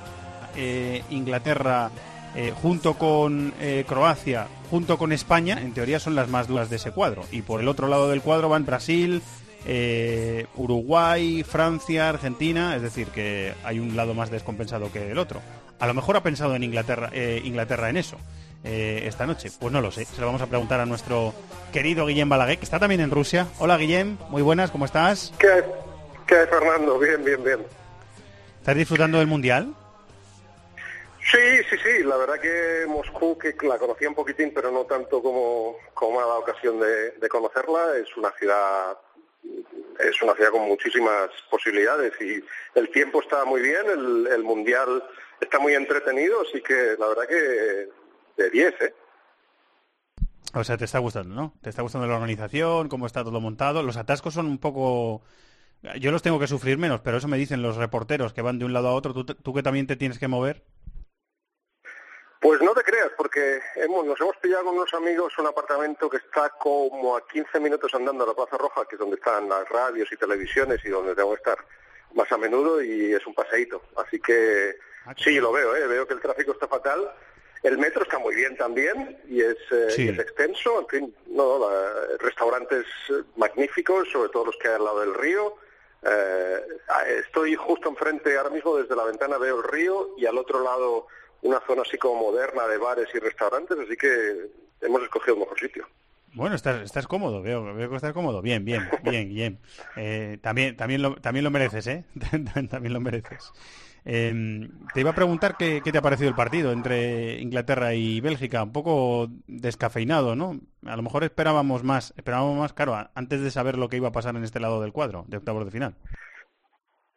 eh, 0.56 1.04
Inglaterra, 1.10 1.92
eh, 2.34 2.52
junto 2.62 2.94
con 2.94 3.54
eh, 3.60 3.84
Croacia, 3.88 4.46
junto 4.70 4.98
con 4.98 5.12
España, 5.12 5.58
en 5.60 5.72
teoría 5.72 5.98
son 5.98 6.14
las 6.14 6.28
más 6.28 6.46
duras 6.46 6.70
de 6.70 6.76
ese 6.76 6.92
cuadro. 6.92 7.24
Y 7.32 7.42
por 7.42 7.60
el 7.60 7.68
otro 7.68 7.88
lado 7.88 8.08
del 8.08 8.22
cuadro 8.22 8.48
van 8.48 8.66
Brasil, 8.66 9.22
eh, 9.66 10.46
Uruguay, 10.54 11.42
Francia, 11.42 12.08
Argentina, 12.08 12.76
es 12.76 12.82
decir, 12.82 13.08
que 13.08 13.54
hay 13.64 13.78
un 13.80 13.96
lado 13.96 14.14
más 14.14 14.30
descompensado 14.30 14.92
que 14.92 15.10
el 15.10 15.18
otro. 15.18 15.40
A 15.78 15.86
lo 15.86 15.94
mejor 15.94 16.16
ha 16.16 16.22
pensado 16.22 16.54
en 16.54 16.64
Inglaterra, 16.64 17.10
Inglaterra 17.44 17.88
en 17.88 17.96
eso 17.96 18.16
esta 18.64 19.26
noche. 19.26 19.50
Pues 19.58 19.72
no 19.72 19.80
lo 19.80 19.92
sé, 19.92 20.04
se 20.04 20.20
lo 20.20 20.26
vamos 20.26 20.42
a 20.42 20.46
preguntar 20.46 20.80
a 20.80 20.86
nuestro 20.86 21.32
querido 21.72 22.06
Guillem 22.06 22.28
Balaguer, 22.28 22.58
que 22.58 22.64
está 22.64 22.80
también 22.80 23.00
en 23.00 23.10
Rusia. 23.10 23.46
Hola 23.58 23.76
Guillem, 23.76 24.16
muy 24.28 24.42
buenas, 24.42 24.72
¿cómo 24.72 24.84
estás? 24.84 25.32
¿Qué, 25.38 25.64
qué 26.26 26.46
Fernando? 26.46 26.98
Bien, 26.98 27.24
bien, 27.24 27.42
bien. 27.44 27.60
¿Estás 28.58 28.76
disfrutando 28.76 29.18
del 29.18 29.28
Mundial? 29.28 29.72
Sí, 31.30 31.62
sí, 31.68 31.76
sí, 31.82 32.02
la 32.04 32.16
verdad 32.16 32.40
que 32.40 32.86
Moscú, 32.88 33.36
que 33.36 33.54
la 33.66 33.78
conocía 33.78 34.08
un 34.08 34.14
poquitín, 34.14 34.50
pero 34.54 34.70
no 34.70 34.86
tanto 34.86 35.22
como, 35.22 35.76
como 35.92 36.20
ha 36.20 36.24
dado 36.24 36.38
ocasión 36.38 36.80
de, 36.80 37.28
conocerla, 37.28 37.98
es 37.98 38.16
una 38.16 38.30
ciudad 38.32 38.96
es 39.98 40.22
una 40.22 40.34
ciudad 40.34 40.50
con 40.50 40.68
muchísimas 40.68 41.28
posibilidades 41.50 42.12
y 42.20 42.42
el 42.78 42.90
tiempo 42.90 43.20
está 43.20 43.44
muy 43.44 43.60
bien, 43.60 43.82
el, 43.88 44.42
mundial 44.42 45.04
está 45.40 45.58
muy 45.58 45.74
entretenido, 45.74 46.40
así 46.42 46.62
que 46.62 46.96
la 46.98 47.08
verdad 47.08 47.28
que 47.28 47.88
de 48.42 48.50
10, 48.50 48.74
¿eh? 48.80 48.94
O 50.54 50.64
sea, 50.64 50.78
te 50.78 50.86
está 50.86 50.98
gustando, 50.98 51.34
¿no? 51.34 51.54
Te 51.60 51.68
está 51.68 51.82
gustando 51.82 52.06
la 52.06 52.14
organización, 52.14 52.88
cómo 52.88 53.06
está 53.06 53.22
todo 53.22 53.40
montado. 53.40 53.82
Los 53.82 53.98
atascos 53.98 54.32
son 54.32 54.46
un 54.46 54.58
poco... 54.58 55.22
Yo 56.00 56.10
los 56.10 56.22
tengo 56.22 56.38
que 56.38 56.46
sufrir 56.46 56.78
menos, 56.78 57.00
pero 57.02 57.18
eso 57.18 57.28
me 57.28 57.36
dicen 57.36 57.60
los 57.60 57.76
reporteros 57.76 58.32
que 58.32 58.40
van 58.40 58.58
de 58.58 58.64
un 58.64 58.72
lado 58.72 58.88
a 58.88 58.94
otro. 58.94 59.12
¿Tú, 59.12 59.24
tú 59.24 59.52
que 59.52 59.62
también 59.62 59.86
te 59.86 59.96
tienes 59.96 60.18
que 60.18 60.26
mover? 60.26 60.64
Pues 62.40 62.60
no 62.60 62.72
te 62.72 62.84
creas, 62.84 63.10
porque 63.16 63.60
hemos, 63.76 64.06
nos 64.06 64.20
hemos 64.20 64.36
pillado 64.36 64.66
con 64.66 64.76
unos 64.76 64.94
amigos 64.94 65.36
un 65.38 65.48
apartamento 65.48 66.08
que 66.08 66.18
está 66.18 66.50
como 66.50 67.16
a 67.16 67.26
15 67.26 67.58
minutos 67.58 67.92
andando 67.94 68.22
a 68.22 68.28
la 68.28 68.34
Plaza 68.34 68.56
Roja, 68.56 68.84
que 68.86 68.94
es 68.94 68.98
donde 69.00 69.16
están 69.16 69.48
las 69.48 69.68
radios 69.68 70.10
y 70.12 70.16
televisiones 70.16 70.84
y 70.84 70.88
donde 70.88 71.16
tengo 71.16 71.30
que 71.30 71.38
estar 71.38 71.58
más 72.14 72.30
a 72.30 72.38
menudo 72.38 72.80
y 72.80 73.12
es 73.12 73.26
un 73.26 73.34
paseíto. 73.34 73.82
Así 73.96 74.20
que 74.20 74.76
ah, 75.06 75.14
sí, 75.16 75.40
lo 75.40 75.50
veo, 75.50 75.74
¿eh? 75.74 75.86
veo 75.88 76.06
que 76.06 76.14
el 76.14 76.20
tráfico 76.20 76.52
está 76.52 76.68
fatal. 76.68 77.10
El 77.64 77.76
metro 77.76 78.04
está 78.04 78.20
muy 78.20 78.36
bien 78.36 78.56
también 78.56 79.20
y 79.26 79.40
es, 79.40 79.56
eh, 79.72 80.14
extenso. 80.16 80.80
En 80.80 80.86
fin, 80.86 81.16
no, 81.26 81.68
restaurantes 82.20 82.86
magníficos, 83.36 84.08
sobre 84.12 84.28
todo 84.28 84.46
los 84.46 84.56
que 84.58 84.68
hay 84.68 84.74
al 84.74 84.84
lado 84.84 85.00
del 85.00 85.14
río. 85.14 85.56
Eh, 86.02 86.60
estoy 87.26 87.56
justo 87.56 87.88
enfrente 87.88 88.36
ahora 88.36 88.50
mismo 88.50 88.76
desde 88.76 88.94
la 88.94 89.02
ventana 89.02 89.36
veo 89.36 89.56
el 89.56 89.64
río 89.64 90.14
y 90.16 90.26
al 90.26 90.38
otro 90.38 90.62
lado 90.62 91.08
una 91.42 91.60
zona 91.66 91.82
así 91.82 91.96
como 91.98 92.30
moderna 92.30 92.66
de 92.66 92.78
bares 92.78 93.08
y 93.14 93.18
restaurantes, 93.18 93.78
así 93.78 93.96
que 93.96 94.50
hemos 94.80 95.02
escogido 95.02 95.34
el 95.34 95.40
mejor 95.40 95.58
sitio. 95.58 95.86
Bueno, 96.34 96.54
estás, 96.54 96.82
estás 96.82 97.06
cómodo, 97.06 97.42
veo, 97.42 97.74
veo 97.74 97.88
que 97.88 97.96
estás 97.96 98.12
cómodo. 98.12 98.42
Bien, 98.42 98.64
bien, 98.64 98.88
bien, 99.02 99.28
bien. 99.28 99.58
Eh, 99.96 100.38
también, 100.42 100.76
también, 100.76 101.02
lo, 101.02 101.16
también 101.16 101.44
lo 101.44 101.50
mereces, 101.50 101.86
¿eh? 101.86 102.04
también 102.70 102.92
lo 102.92 103.00
mereces. 103.00 103.52
Em, 104.04 104.70
te 104.94 105.00
iba 105.00 105.10
a 105.10 105.14
preguntar 105.14 105.56
qué, 105.58 105.82
qué, 105.84 105.92
te 105.92 105.98
ha 105.98 106.02
parecido 106.02 106.28
el 106.28 106.34
partido 106.34 106.72
entre 106.72 107.40
Inglaterra 107.40 107.94
y 107.94 108.20
Bélgica. 108.20 108.62
Un 108.62 108.72
poco 108.72 109.28
descafeinado, 109.46 110.34
¿no? 110.36 110.60
A 110.86 110.96
lo 110.96 111.02
mejor 111.02 111.24
esperábamos 111.24 111.82
más, 111.82 112.14
esperábamos 112.16 112.58
más, 112.58 112.72
claro, 112.72 113.10
antes 113.14 113.40
de 113.40 113.50
saber 113.50 113.76
lo 113.76 113.88
que 113.88 113.96
iba 113.96 114.08
a 114.08 114.12
pasar 114.12 114.36
en 114.36 114.44
este 114.44 114.60
lado 114.60 114.80
del 114.80 114.92
cuadro, 114.92 115.24
de 115.28 115.38
octavos 115.38 115.64
de 115.64 115.70
final. 115.70 115.94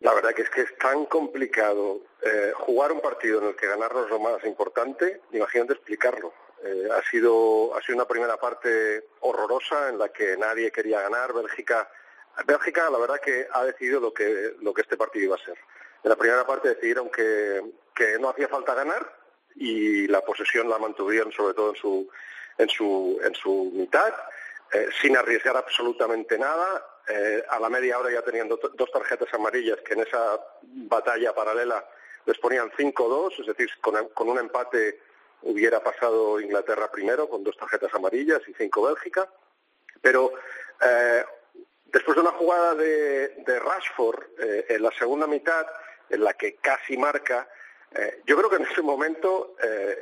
La 0.02 0.14
verdad 0.14 0.34
que 0.34 0.42
es 0.44 0.50
que 0.50 0.62
es 0.62 0.78
tan 0.78 1.06
complicado 1.06 2.02
eh, 2.22 2.52
jugar 2.56 2.92
un 2.92 3.02
partido 3.02 3.42
en 3.42 3.50
el 3.50 3.56
que 3.56 3.68
ganarnos 3.68 4.10
lo 4.10 4.20
más 4.20 4.44
importante, 4.46 5.22
imagínate 5.32 5.74
explicarlo. 5.74 6.34
Eh, 6.64 6.90
ha, 6.92 7.02
sido, 7.10 7.76
ha 7.76 7.82
sido 7.82 7.96
una 7.96 8.08
primera 8.08 8.38
parte 8.38 9.06
horrorosa 9.22 9.90
en 9.90 9.98
la 9.98 10.10
que 10.10 10.38
nadie 10.38 10.72
quería 10.72 11.02
ganar. 11.02 11.34
Bélgica 11.34 11.90
Bélgica, 12.46 12.90
la 12.90 12.98
verdad 12.98 13.20
que 13.20 13.48
ha 13.52 13.64
decidido 13.66 14.00
lo 14.00 14.14
que, 14.14 14.56
lo 14.62 14.74
que 14.74 14.82
este 14.82 14.98
partido 14.98 15.26
iba 15.26 15.36
a 15.36 15.46
ser. 15.46 15.58
En 16.04 16.10
la 16.10 16.16
primera 16.16 16.46
parte 16.46 16.70
decidieron 16.70 17.10
que, 17.10 17.62
que 17.94 18.18
no 18.20 18.30
hacía 18.30 18.48
falta 18.48 18.74
ganar 18.74 19.18
y 19.56 20.08
la 20.08 20.22
posesión 20.22 20.70
la 20.70 20.80
mantuvieron 20.80 21.32
sobre 21.32 21.54
todo 21.54 21.72
en 21.72 21.76
su, 21.76 22.10
en 22.58 22.70
su, 22.70 23.20
en 23.24 23.36
su 23.36 23.72
mitad, 23.74 24.14
eh, 24.74 24.88
sin 25.02 25.16
arriesgar 25.18 25.58
absolutamente 25.58 26.38
nada. 26.38 26.86
Eh, 27.14 27.44
a 27.50 27.60
la 27.60 27.70
media 27.70 28.00
hora 28.00 28.10
ya 28.10 28.22
teniendo 28.22 28.56
dos 28.56 28.90
tarjetas 28.90 29.34
amarillas 29.34 29.80
que 29.82 29.96
en 29.96 30.02
esa 30.02 30.40
batalla 30.62 31.36
paralela 31.36 31.86
les 32.26 32.38
ponían 32.38 32.72
5-2, 32.72 33.42
es 33.42 33.48
decir, 33.48 33.70
con, 33.82 34.30
un 34.30 34.40
empate 34.40 35.02
hubiera 35.42 35.84
pasado 35.84 36.40
Inglaterra 36.40 36.90
primero 36.90 37.28
con 37.28 37.44
dos 37.44 37.58
tarjetas 37.58 37.94
amarillas 37.94 38.40
y 38.48 38.54
cinco 38.54 38.84
Bélgica. 38.84 39.28
Pero 40.02 40.32
eh, 40.82 41.26
después 41.88 42.16
de 42.16 42.22
una 42.22 42.32
jugada 42.32 42.76
de, 42.76 43.60
Rashford 43.60 44.24
eh, 44.40 44.68
en 44.70 44.82
la 44.82 44.92
segunda 44.92 45.28
mitad, 45.28 45.68
en 46.10 46.24
la 46.24 46.34
que 46.36 46.56
casi 46.56 46.96
marca, 46.98 47.50
yo 48.26 48.38
creo 48.38 48.50
que 48.50 48.56
en 48.56 48.66
ese 48.66 48.82
momento 48.82 49.56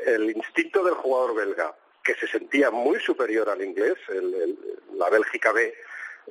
el 0.05 0.29
instinto 0.29 0.83
del 0.83 0.93
jugador 0.93 1.33
belga, 1.33 1.75
que 2.03 2.13
se 2.13 2.27
sentía 2.27 2.69
muy 2.69 2.99
superior 2.99 3.49
al 3.49 3.63
inglés, 3.63 3.97
la 4.93 5.09
Bélgica 5.09 5.51
B 5.51 5.73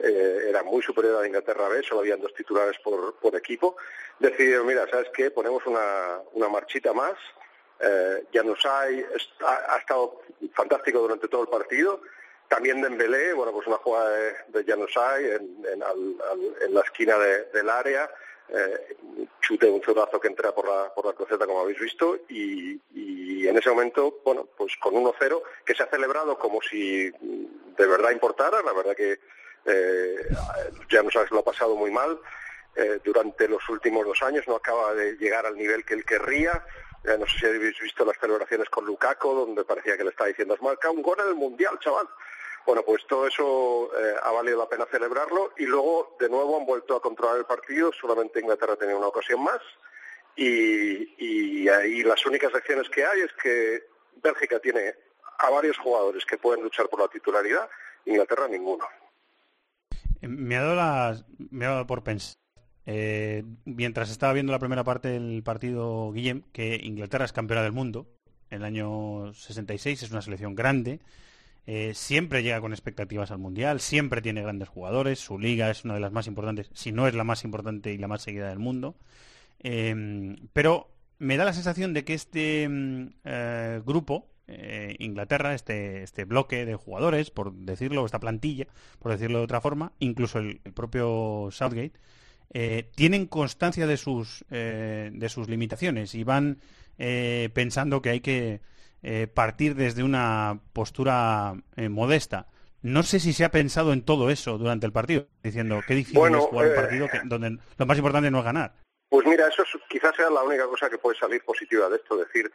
era 0.02 0.62
muy 0.62 0.82
superior 0.82 1.16
a 1.16 1.20
la 1.20 1.26
Inglaterra 1.26 1.68
B, 1.68 1.82
solo 1.82 2.00
habían 2.00 2.20
dos 2.20 2.34
titulares 2.34 2.78
por, 2.82 3.16
por 3.16 3.34
equipo, 3.36 3.76
decidió, 4.18 4.64
mira, 4.64 4.86
¿sabes 4.90 5.08
qué? 5.14 5.30
Ponemos 5.30 5.64
una, 5.66 6.20
una 6.32 6.48
marchita 6.48 6.92
más, 6.92 7.16
eh, 7.80 8.24
Janusay 8.32 9.06
ha, 9.44 9.74
ha, 9.74 9.78
estado 9.78 10.22
fantástico 10.52 10.98
durante 10.98 11.28
todo 11.28 11.42
el 11.42 11.48
partido. 11.48 12.00
También 12.48 12.80
Dembélé, 12.80 13.34
bueno, 13.34 13.52
pues 13.52 13.66
una 13.66 13.76
jugada 13.76 14.10
de, 14.10 14.34
de 14.48 14.64
Janusay 14.64 15.24
en, 15.24 15.64
en, 15.72 15.82
al, 15.82 16.16
al, 16.30 16.56
en, 16.66 16.74
la 16.74 16.80
esquina 16.80 17.16
de, 17.18 17.44
del 17.44 17.68
área, 17.68 18.10
eh, 18.48 18.96
chute, 19.40 19.70
un 19.70 19.82
zurrazo 19.82 20.18
que 20.18 20.28
entra 20.28 20.52
por 20.54 20.66
la, 20.66 20.92
por 20.94 21.04
la 21.04 21.12
cruceta, 21.12 21.46
como 21.46 21.60
habéis 21.60 21.78
visto, 21.78 22.18
y, 22.28 22.80
y 22.94 23.46
en 23.46 23.56
ese 23.58 23.68
momento, 23.68 24.20
bueno, 24.24 24.48
pues 24.56 24.76
con 24.78 24.94
1-0, 24.94 25.42
que 25.64 25.74
se 25.74 25.82
ha 25.82 25.86
celebrado 25.86 26.38
como 26.38 26.60
si 26.62 27.10
de 27.10 27.86
verdad 27.86 28.10
importara, 28.10 28.62
la 28.62 28.72
verdad 28.72 28.96
que 28.96 29.20
eh, 29.68 30.28
Janusay 30.88 31.26
lo 31.30 31.40
ha 31.40 31.44
pasado 31.44 31.76
muy 31.76 31.90
mal, 31.90 32.18
eh, 32.76 33.00
durante 33.04 33.48
los 33.48 33.68
últimos 33.68 34.06
dos 34.06 34.22
años, 34.22 34.46
no 34.46 34.56
acaba 34.56 34.94
de 34.94 35.16
llegar 35.16 35.46
al 35.46 35.56
nivel 35.56 35.84
que 35.84 35.94
él 35.94 36.04
querría, 36.04 36.64
no 37.04 37.26
sé 37.26 37.38
si 37.38 37.46
habéis 37.46 37.78
visto 37.80 38.04
las 38.04 38.18
celebraciones 38.18 38.68
con 38.68 38.84
Lukaku, 38.84 39.32
donde 39.32 39.64
parecía 39.64 39.96
que 39.96 40.04
le 40.04 40.10
estaba 40.10 40.28
diciendo, 40.28 40.54
has 40.54 40.62
marcado 40.62 40.94
un 40.94 41.02
gol 41.02 41.18
en 41.20 41.28
el 41.28 41.34
Mundial, 41.34 41.78
chaval. 41.78 42.08
Bueno, 42.66 42.82
pues 42.82 43.06
todo 43.06 43.26
eso 43.26 43.90
eh, 43.98 44.14
ha 44.22 44.30
valido 44.30 44.58
la 44.58 44.68
pena 44.68 44.84
celebrarlo 44.90 45.52
y 45.56 45.64
luego 45.64 46.16
de 46.20 46.28
nuevo 46.28 46.58
han 46.58 46.66
vuelto 46.66 46.96
a 46.96 47.00
controlar 47.00 47.38
el 47.38 47.46
partido, 47.46 47.90
solamente 47.98 48.40
Inglaterra 48.40 48.76
tenía 48.76 48.96
una 48.96 49.06
ocasión 49.06 49.42
más. 49.42 49.60
Y, 50.36 51.14
y 51.18 51.68
ahí 51.68 52.02
las 52.02 52.24
únicas 52.26 52.54
acciones 52.54 52.88
que 52.90 53.04
hay 53.04 53.22
es 53.22 53.32
que 53.42 53.88
Bélgica 54.16 54.60
tiene 54.60 54.94
a 55.38 55.50
varios 55.50 55.78
jugadores 55.78 56.26
que 56.26 56.36
pueden 56.36 56.62
luchar 56.62 56.88
por 56.88 57.00
la 57.00 57.08
titularidad, 57.08 57.68
Inglaterra 58.04 58.46
ninguno. 58.48 58.86
Me 60.20 60.56
ha 60.56 60.62
dado, 60.62 61.86
por 61.86 62.02
pensar 62.02 62.34
eh, 62.90 63.44
mientras 63.66 64.10
estaba 64.10 64.32
viendo 64.32 64.50
la 64.50 64.58
primera 64.58 64.82
parte 64.82 65.08
del 65.08 65.42
partido, 65.42 66.10
Guillem, 66.10 66.42
que 66.52 66.80
Inglaterra 66.82 67.26
es 67.26 67.34
campeona 67.34 67.62
del 67.62 67.72
mundo 67.72 68.06
en 68.48 68.62
el 68.62 68.64
año 68.64 69.34
66, 69.34 70.04
es 70.04 70.10
una 70.10 70.22
selección 70.22 70.54
grande, 70.54 71.00
eh, 71.66 71.92
siempre 71.94 72.42
llega 72.42 72.62
con 72.62 72.72
expectativas 72.72 73.30
al 73.30 73.40
Mundial, 73.40 73.80
siempre 73.80 74.22
tiene 74.22 74.40
grandes 74.40 74.70
jugadores, 74.70 75.18
su 75.18 75.38
liga 75.38 75.70
es 75.70 75.84
una 75.84 75.92
de 75.92 76.00
las 76.00 76.12
más 76.12 76.26
importantes, 76.28 76.70
si 76.72 76.90
no 76.90 77.06
es 77.06 77.14
la 77.14 77.24
más 77.24 77.44
importante 77.44 77.92
y 77.92 77.98
la 77.98 78.08
más 78.08 78.22
seguida 78.22 78.48
del 78.48 78.58
mundo, 78.58 78.96
eh, 79.60 80.34
pero 80.54 80.88
me 81.18 81.36
da 81.36 81.44
la 81.44 81.52
sensación 81.52 81.92
de 81.92 82.04
que 82.04 82.14
este 82.14 82.66
mm, 82.70 83.10
grupo, 83.84 84.30
eh, 84.48 84.96
Inglaterra, 84.98 85.54
este, 85.54 86.02
este 86.02 86.24
bloque 86.24 86.66
de 86.66 86.74
jugadores, 86.74 87.30
por 87.30 87.52
decirlo, 87.52 88.04
esta 88.04 88.18
plantilla, 88.18 88.66
por 88.98 89.12
decirlo 89.12 89.38
de 89.38 89.44
otra 89.44 89.60
forma, 89.60 89.92
incluso 90.00 90.38
el, 90.38 90.60
el 90.64 90.72
propio 90.72 91.48
Southgate, 91.52 91.92
eh, 92.52 92.90
tienen 92.94 93.26
constancia 93.26 93.86
de 93.86 93.96
sus, 93.96 94.44
eh, 94.50 95.10
de 95.12 95.28
sus 95.28 95.48
limitaciones 95.48 96.14
y 96.14 96.24
van 96.24 96.58
eh, 96.98 97.50
pensando 97.52 98.02
que 98.02 98.10
hay 98.10 98.20
que 98.20 98.60
eh, 99.02 99.26
partir 99.26 99.74
desde 99.74 100.02
una 100.02 100.60
postura 100.72 101.54
eh, 101.76 101.88
modesta. 101.88 102.48
No 102.80 103.02
sé 103.02 103.20
si 103.20 103.32
se 103.32 103.44
ha 103.44 103.50
pensado 103.50 103.92
en 103.92 104.02
todo 104.02 104.30
eso 104.30 104.56
durante 104.56 104.86
el 104.86 104.92
partido, 104.92 105.26
diciendo 105.42 105.80
qué 105.86 105.94
difícil 105.94 106.20
bueno, 106.20 106.38
es 106.38 106.44
jugar 106.44 106.68
un 106.68 106.74
partido 106.74 107.08
que, 107.08 107.20
donde 107.24 107.58
lo 107.76 107.86
más 107.86 107.98
importante 107.98 108.30
no 108.30 108.38
es 108.38 108.44
ganar. 108.44 108.74
Pues 109.10 109.26
mira, 109.26 109.48
eso 109.48 109.62
es, 109.62 109.68
quizás 109.88 110.14
sea 110.16 110.30
la 110.30 110.42
única 110.42 110.66
cosa 110.66 110.88
que 110.88 110.98
puede 110.98 111.18
salir 111.18 111.42
positiva 111.42 111.88
de 111.88 111.96
esto, 111.96 112.16
decir, 112.16 112.50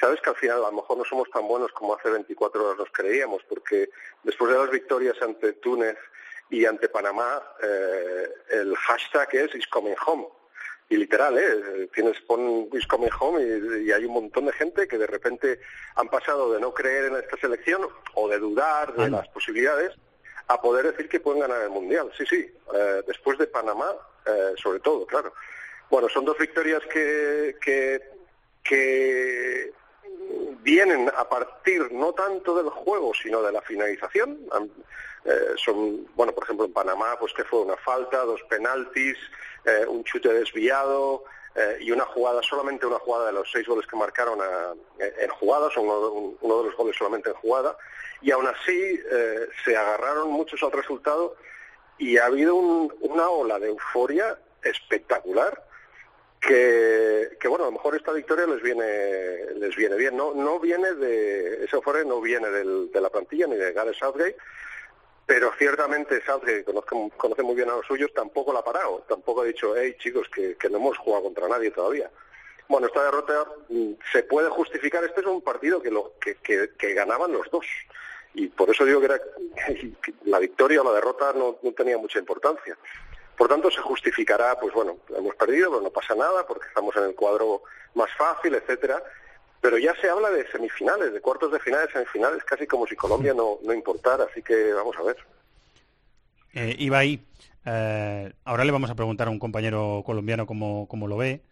sabes 0.00 0.20
que 0.20 0.30
al 0.30 0.36
final 0.36 0.64
a 0.64 0.70
lo 0.70 0.76
mejor 0.76 0.98
no 0.98 1.04
somos 1.04 1.30
tan 1.30 1.46
buenos 1.46 1.72
como 1.72 1.94
hace 1.94 2.10
24 2.10 2.64
horas 2.64 2.78
nos 2.78 2.90
creíamos, 2.90 3.42
porque 3.48 3.90
después 4.22 4.52
de 4.52 4.58
las 4.58 4.70
victorias 4.70 5.16
ante 5.22 5.54
Túnez, 5.54 5.96
y 6.48 6.64
ante 6.64 6.88
Panamá 6.88 7.42
eh, 7.62 8.28
el 8.50 8.76
hashtag 8.76 9.34
es 9.34 9.54
is 9.54 9.66
coming 9.66 9.96
home 10.06 10.26
y 10.88 10.96
literal, 10.96 11.36
¿eh? 11.36 11.88
Tienes 11.92 12.20
pon 12.20 12.68
is 12.72 12.86
coming 12.86 13.10
home 13.18 13.42
y, 13.42 13.88
y, 13.88 13.92
hay 13.92 14.04
un 14.04 14.12
montón 14.12 14.46
de 14.46 14.52
gente 14.52 14.86
que 14.86 14.98
de 14.98 15.08
repente 15.08 15.58
han 15.96 16.08
pasado 16.08 16.52
de 16.52 16.60
no 16.60 16.72
creer 16.72 17.06
en 17.06 17.16
esta 17.16 17.36
selección 17.38 17.88
o 18.14 18.28
de 18.28 18.38
dudar 18.38 18.94
de 18.94 19.10
las 19.10 19.26
posibilidades 19.28 19.96
a 20.46 20.60
poder 20.60 20.86
decir 20.86 21.08
que 21.08 21.18
pueden 21.18 21.40
ganar 21.40 21.62
el 21.62 21.70
mundial. 21.70 22.12
Sí, 22.16 22.24
sí. 22.24 22.54
Eh, 22.72 23.02
después 23.04 23.36
de 23.36 23.48
Panamá, 23.48 23.96
eh, 24.26 24.54
sobre 24.62 24.78
todo, 24.78 25.04
claro. 25.06 25.32
Bueno, 25.90 26.08
son 26.08 26.24
dos 26.24 26.38
victorias 26.38 26.82
que, 26.86 27.56
que 27.60 28.00
que 28.62 29.72
vienen 30.62 31.10
a 31.16 31.28
partir 31.28 31.92
no 31.92 32.12
tanto 32.12 32.54
del 32.56 32.70
juego, 32.70 33.12
sino 33.14 33.42
de 33.42 33.52
la 33.52 33.62
finalización. 33.62 34.38
Eh, 35.24 35.54
son, 35.56 36.06
bueno, 36.14 36.32
por 36.32 36.44
ejemplo, 36.44 36.66
en 36.66 36.72
Panamá, 36.72 37.16
pues 37.18 37.32
que 37.32 37.44
fue 37.44 37.60
una 37.60 37.76
falta, 37.76 38.24
dos 38.24 38.42
penaltis, 38.48 39.16
eh, 39.64 39.84
un 39.86 40.04
chute 40.04 40.32
desviado 40.32 41.24
eh, 41.54 41.78
y 41.80 41.90
una 41.90 42.04
jugada, 42.04 42.42
solamente 42.42 42.86
una 42.86 42.98
jugada 42.98 43.26
de 43.26 43.32
los 43.32 43.50
seis 43.50 43.66
goles 43.66 43.86
que 43.86 43.96
marcaron 43.96 44.40
a, 44.40 44.74
en 44.98 45.30
jugadas, 45.30 45.76
uno, 45.76 46.10
un, 46.10 46.38
uno, 46.40 46.58
de 46.58 46.64
los 46.68 46.76
goles 46.76 46.96
solamente 46.96 47.30
en 47.30 47.36
jugada, 47.36 47.76
y 48.22 48.30
aún 48.30 48.46
así 48.46 49.00
se 49.64 49.76
agarraron 49.76 50.30
muchos 50.30 50.62
al 50.62 50.72
resultado 50.72 51.36
y 51.98 52.16
ha 52.16 52.26
habido 52.26 52.54
un, 52.54 52.94
una 53.00 53.28
ola 53.28 53.58
de 53.58 53.68
euforia 53.68 54.38
espectacular 54.62 55.65
que, 56.40 57.36
que, 57.40 57.48
bueno, 57.48 57.64
a 57.64 57.68
lo 57.68 57.72
mejor 57.72 57.96
esta 57.96 58.12
victoria 58.12 58.46
les 58.46 58.62
viene 58.62 59.54
les 59.56 59.74
viene 59.76 59.96
bien. 59.96 60.16
No 60.16 60.34
no 60.34 60.60
viene 60.60 60.94
de, 60.94 61.64
ese 61.64 61.76
euforia 61.76 62.04
no 62.04 62.20
viene 62.20 62.48
del, 62.50 62.90
de 62.92 63.00
la 63.00 63.10
plantilla 63.10 63.46
ni 63.46 63.56
de 63.56 63.72
Gareth 63.72 63.96
Southgate, 63.96 64.36
pero 65.26 65.52
ciertamente 65.58 66.22
Southgate, 66.24 66.64
que 66.64 66.72
conoce, 67.16 67.42
muy 67.42 67.56
bien 67.56 67.68
a 67.68 67.76
los 67.76 67.86
suyos, 67.86 68.12
tampoco 68.14 68.52
la 68.52 68.60
ha 68.60 68.64
parado, 68.64 69.04
tampoco 69.08 69.42
ha 69.42 69.44
dicho, 69.44 69.76
hey 69.76 69.96
chicos, 69.98 70.28
que, 70.28 70.56
no 70.70 70.76
hemos 70.76 70.98
jugado 70.98 71.24
contra 71.24 71.48
nadie 71.48 71.72
todavía. 71.72 72.10
Bueno, 72.68 72.86
esta 72.86 73.04
derrota 73.04 73.46
mm, 73.68 73.92
se 74.12 74.22
puede 74.22 74.48
justificar, 74.48 75.02
este 75.04 75.20
es 75.20 75.26
un 75.26 75.42
partido 75.42 75.82
que, 75.82 75.90
lo, 75.90 76.12
que, 76.20 76.36
que, 76.36 76.94
ganaban 76.94 77.32
los 77.32 77.50
dos. 77.50 77.66
Y 78.34 78.48
por 78.48 78.70
eso 78.70 78.84
digo 78.84 79.00
que, 79.00 79.06
era, 79.06 79.20
la 80.24 80.38
victoria 80.38 80.82
o 80.82 80.84
la 80.84 80.92
derrota 80.92 81.32
no 81.32 81.56
tenía 81.72 81.98
mucha 81.98 82.18
importancia. 82.18 82.76
Por 83.36 83.48
tanto, 83.48 83.70
se 83.70 83.80
justificará, 83.80 84.58
pues 84.58 84.72
bueno, 84.74 84.96
hemos 85.16 85.34
perdido, 85.36 85.70
pero 85.70 85.82
no 85.82 85.90
pasa 85.90 86.14
nada 86.14 86.46
porque 86.46 86.68
estamos 86.68 86.96
en 86.96 87.04
el 87.04 87.14
cuadro 87.14 87.62
más 87.94 88.10
fácil, 88.16 88.54
etcétera. 88.54 89.02
Pero 89.60 89.78
ya 89.78 89.94
se 90.00 90.08
habla 90.08 90.30
de 90.30 90.46
semifinales, 90.50 91.12
de 91.12 91.20
cuartos 91.20 91.52
de 91.52 91.60
finales, 91.60 91.90
semifinales, 91.92 92.44
casi 92.44 92.66
como 92.66 92.86
si 92.86 92.94
Colombia 92.96 93.34
no, 93.34 93.58
no 93.62 93.72
importara. 93.72 94.24
Así 94.24 94.42
que 94.42 94.72
vamos 94.72 94.96
a 94.98 95.02
ver. 95.02 95.16
Eh, 96.54 96.76
Ibai, 96.78 97.20
eh, 97.66 98.32
ahora 98.44 98.64
le 98.64 98.72
vamos 98.72 98.90
a 98.90 98.94
preguntar 98.94 99.26
a 99.28 99.30
un 99.30 99.38
compañero 99.38 100.02
colombiano 100.06 100.46
cómo, 100.46 100.86
cómo 100.88 101.08
lo 101.08 101.16
ve, 101.16 101.42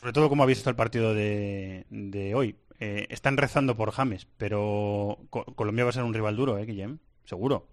sobre 0.00 0.12
todo 0.12 0.28
cómo 0.28 0.44
ha 0.44 0.46
visto 0.46 0.70
el 0.70 0.76
partido 0.76 1.12
de, 1.12 1.84
de 1.90 2.34
hoy. 2.34 2.56
Eh, 2.78 3.06
están 3.10 3.36
rezando 3.36 3.76
por 3.76 3.90
James, 3.90 4.26
pero 4.38 5.18
Colombia 5.30 5.84
va 5.84 5.90
a 5.90 5.94
ser 5.94 6.04
un 6.04 6.14
rival 6.14 6.36
duro, 6.36 6.58
¿eh, 6.58 6.66
Guillem? 6.66 6.98
Seguro. 7.24 7.66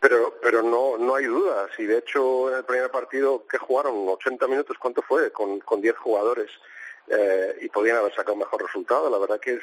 Pero, 0.00 0.38
pero 0.42 0.62
no, 0.62 0.98
no 0.98 1.14
hay 1.14 1.24
dudas. 1.24 1.70
Y 1.78 1.84
de 1.84 1.98
hecho, 1.98 2.50
en 2.50 2.58
el 2.58 2.64
primer 2.64 2.90
partido 2.90 3.46
que 3.46 3.58
jugaron, 3.58 4.08
80 4.08 4.46
minutos, 4.46 4.76
¿cuánto 4.78 5.02
fue? 5.02 5.32
Con, 5.32 5.60
con 5.60 5.80
10 5.80 5.96
jugadores. 5.96 6.50
Eh, 7.08 7.58
y 7.62 7.68
podían 7.68 7.98
haber 7.98 8.14
sacado 8.14 8.34
un 8.34 8.40
mejor 8.40 8.62
resultado. 8.62 9.08
La 9.10 9.18
verdad 9.18 9.40
que 9.40 9.54
es, 9.54 9.62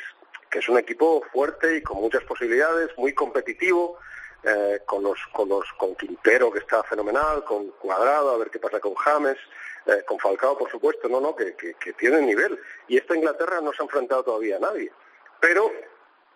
que 0.50 0.60
es 0.60 0.70
un 0.70 0.78
equipo 0.78 1.24
fuerte 1.32 1.78
y 1.78 1.82
con 1.82 1.98
muchas 1.98 2.24
posibilidades, 2.24 2.90
muy 2.98 3.14
competitivo. 3.14 4.00
Eh, 4.46 4.82
con 4.86 5.02
los 5.02 5.18
con 5.32 5.48
los 5.48 5.64
con 5.78 5.96
Quintero 5.96 6.52
que 6.52 6.60
está 6.60 6.84
fenomenal, 6.84 7.46
con 7.46 7.70
Cuadrado, 7.80 8.32
a 8.32 8.38
ver 8.38 8.50
qué 8.50 8.60
pasa 8.60 8.78
con 8.82 8.94
James, 8.94 9.38
eh, 9.86 10.04
con 10.06 10.20
Falcao 10.20 10.58
por 10.58 10.70
supuesto, 10.70 11.08
no, 11.08 11.22
no, 11.22 11.34
que, 11.34 11.56
que, 11.56 11.76
que 11.76 11.94
tienen 11.94 12.26
nivel. 12.26 12.60
Y 12.90 12.98
esta 12.98 13.16
Inglaterra 13.16 13.62
no 13.62 13.72
se 13.72 13.82
ha 13.82 13.86
enfrentado 13.86 14.22
todavía 14.22 14.58
a 14.58 14.60
nadie. 14.60 14.92
Pero 15.40 15.72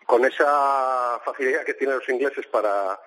con 0.06 0.24
esa 0.24 1.20
facilidad 1.26 1.66
que 1.66 1.74
tienen 1.74 1.98
los 1.98 2.08
ingleses 2.08 2.48
para 2.48 2.98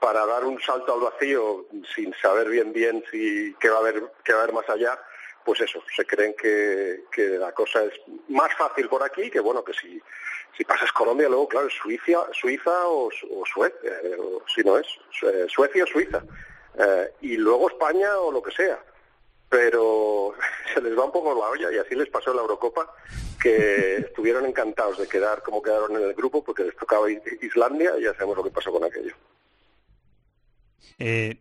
para 0.00 0.26
dar 0.26 0.44
un 0.44 0.60
salto 0.60 0.94
al 0.94 1.00
vacío 1.00 1.66
sin 1.94 2.14
saber 2.14 2.48
bien 2.48 2.72
bien 2.72 3.02
si 3.10 3.54
qué 3.60 3.68
va 3.68 3.76
a 3.76 3.80
haber 3.80 4.02
qué 4.24 4.32
va 4.32 4.40
a 4.40 4.42
haber 4.42 4.54
más 4.54 4.68
allá 4.68 4.98
pues 5.44 5.60
eso 5.60 5.82
se 5.94 6.06
creen 6.06 6.34
que, 6.40 7.04
que 7.12 7.28
la 7.38 7.52
cosa 7.52 7.84
es 7.84 7.92
más 8.28 8.54
fácil 8.56 8.88
por 8.88 9.02
aquí 9.02 9.30
que 9.30 9.40
bueno 9.40 9.64
que 9.64 9.72
si 9.74 10.00
si 10.56 10.64
pasas 10.64 10.92
Colombia 10.92 11.28
luego 11.28 11.48
claro 11.48 11.68
Suiza 11.70 12.26
Suiza 12.32 12.86
o, 12.86 13.10
Suecia 13.52 13.90
eh, 14.02 14.18
si 14.54 14.62
no 14.62 14.78
es 14.78 14.86
Suecia 15.48 15.84
o 15.84 15.86
Suiza 15.86 16.22
eh, 16.78 17.12
y 17.22 17.36
luego 17.36 17.68
España 17.68 18.16
o 18.18 18.32
lo 18.32 18.42
que 18.42 18.52
sea 18.52 18.78
pero 19.48 20.34
se 20.74 20.80
les 20.80 20.98
va 20.98 21.04
un 21.04 21.12
poco 21.12 21.34
la 21.34 21.48
olla 21.48 21.72
y 21.72 21.78
así 21.78 21.94
les 21.94 22.08
pasó 22.08 22.30
en 22.30 22.36
la 22.36 22.42
Eurocopa 22.42 22.92
que 23.40 23.96
estuvieron 23.98 24.46
encantados 24.46 24.98
de 24.98 25.06
quedar 25.06 25.42
como 25.42 25.62
quedaron 25.62 25.96
en 25.96 26.02
el 26.02 26.14
grupo 26.14 26.42
porque 26.42 26.64
les 26.64 26.76
tocaba 26.76 27.10
Islandia 27.10 27.96
y 27.98 28.02
ya 28.02 28.14
sabemos 28.14 28.38
lo 28.38 28.44
que 28.44 28.50
pasó 28.50 28.72
con 28.72 28.84
aquello. 28.84 29.14
Eh, 30.98 31.38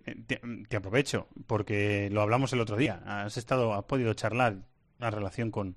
te, 0.68 0.76
aprovecho, 0.76 1.28
porque 1.48 2.10
lo 2.12 2.22
hablamos 2.22 2.54
el 2.54 2.62
otro 2.62 2.78
día. 2.78 3.02
Has 3.06 3.38
estado, 3.38 3.74
has 3.74 3.84
podido 3.84 4.14
charlar 4.14 4.58
la 5.00 5.12
relación 5.12 5.52
con, 5.52 5.76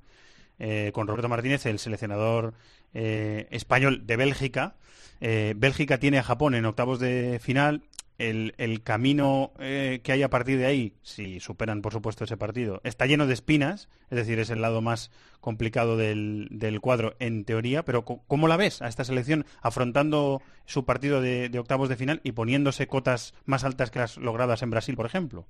eh, 0.59 0.91
con 0.95 1.07
Roberto 1.07 1.29
Martínez, 1.29 1.67
el 1.67 1.79
seleccionador 1.79 2.55
eh, 2.95 3.47
español 3.51 4.07
de 4.07 4.17
Bélgica. 4.17 4.77
Bélgica 5.19 5.99
tiene 5.99 6.19
a 6.19 6.23
Japón 6.23 6.55
en 6.55 6.67
octavos 6.67 7.01
de 7.01 7.39
final 7.43 7.83
el, 8.19 8.83
camino 8.83 9.53
eh, 9.59 10.01
que 10.03 10.13
hay 10.13 10.23
a 10.23 10.31
partir 10.31 10.59
de 10.59 10.67
ahí, 10.67 10.95
si 11.03 11.41
superan 11.41 11.83
por 11.83 11.93
supuesto 11.93 12.25
ese 12.25 12.37
partido, 12.37 12.81
está 12.85 13.07
lleno 13.07 13.27
de 13.27 13.35
espinas, 13.35 13.89
es 14.11 14.17
decir, 14.17 14.39
es 14.39 14.51
el 14.51 14.63
lado 14.63 14.81
más 14.81 15.11
complicado 15.41 15.97
del, 15.97 16.79
cuadro 16.81 17.15
en 17.19 17.45
teoría, 17.45 17.85
pero 17.85 18.05
¿cómo 18.05 18.49
la 18.49 18.57
ves 18.57 18.83
a 18.83 18.89
esta 18.89 19.05
selección 19.05 19.45
afrontando 19.63 20.43
su 20.65 20.85
partido 20.85 21.21
de, 21.21 21.51
octavos 21.59 21.89
de 21.89 21.97
final 21.97 22.21
y 22.23 22.33
poniéndose 22.33 22.87
cotas 22.87 23.35
más 23.45 23.65
altas 23.65 23.91
que 23.91 23.99
las 23.99 24.17
logradas 24.17 24.63
en 24.63 24.71
Brasil, 24.71 24.97
por 24.97 25.07
ejemplo? 25.07 25.47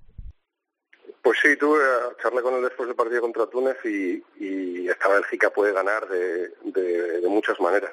Pues 1.22 1.38
sí, 1.42 1.56
tuve 1.56 1.82
a 1.82 2.22
charlar 2.22 2.42
con 2.42 2.54
él 2.54 2.62
después 2.62 2.86
del 2.88 2.96
partido 2.96 3.20
contra 3.20 3.46
Túnez 3.46 3.76
y, 3.84 4.22
esta 4.86 5.08
Bélgica 5.08 5.50
puede 5.50 5.72
ganar 5.72 6.06
de 6.08 7.28
muchas 7.28 7.58
maneras 7.60 7.90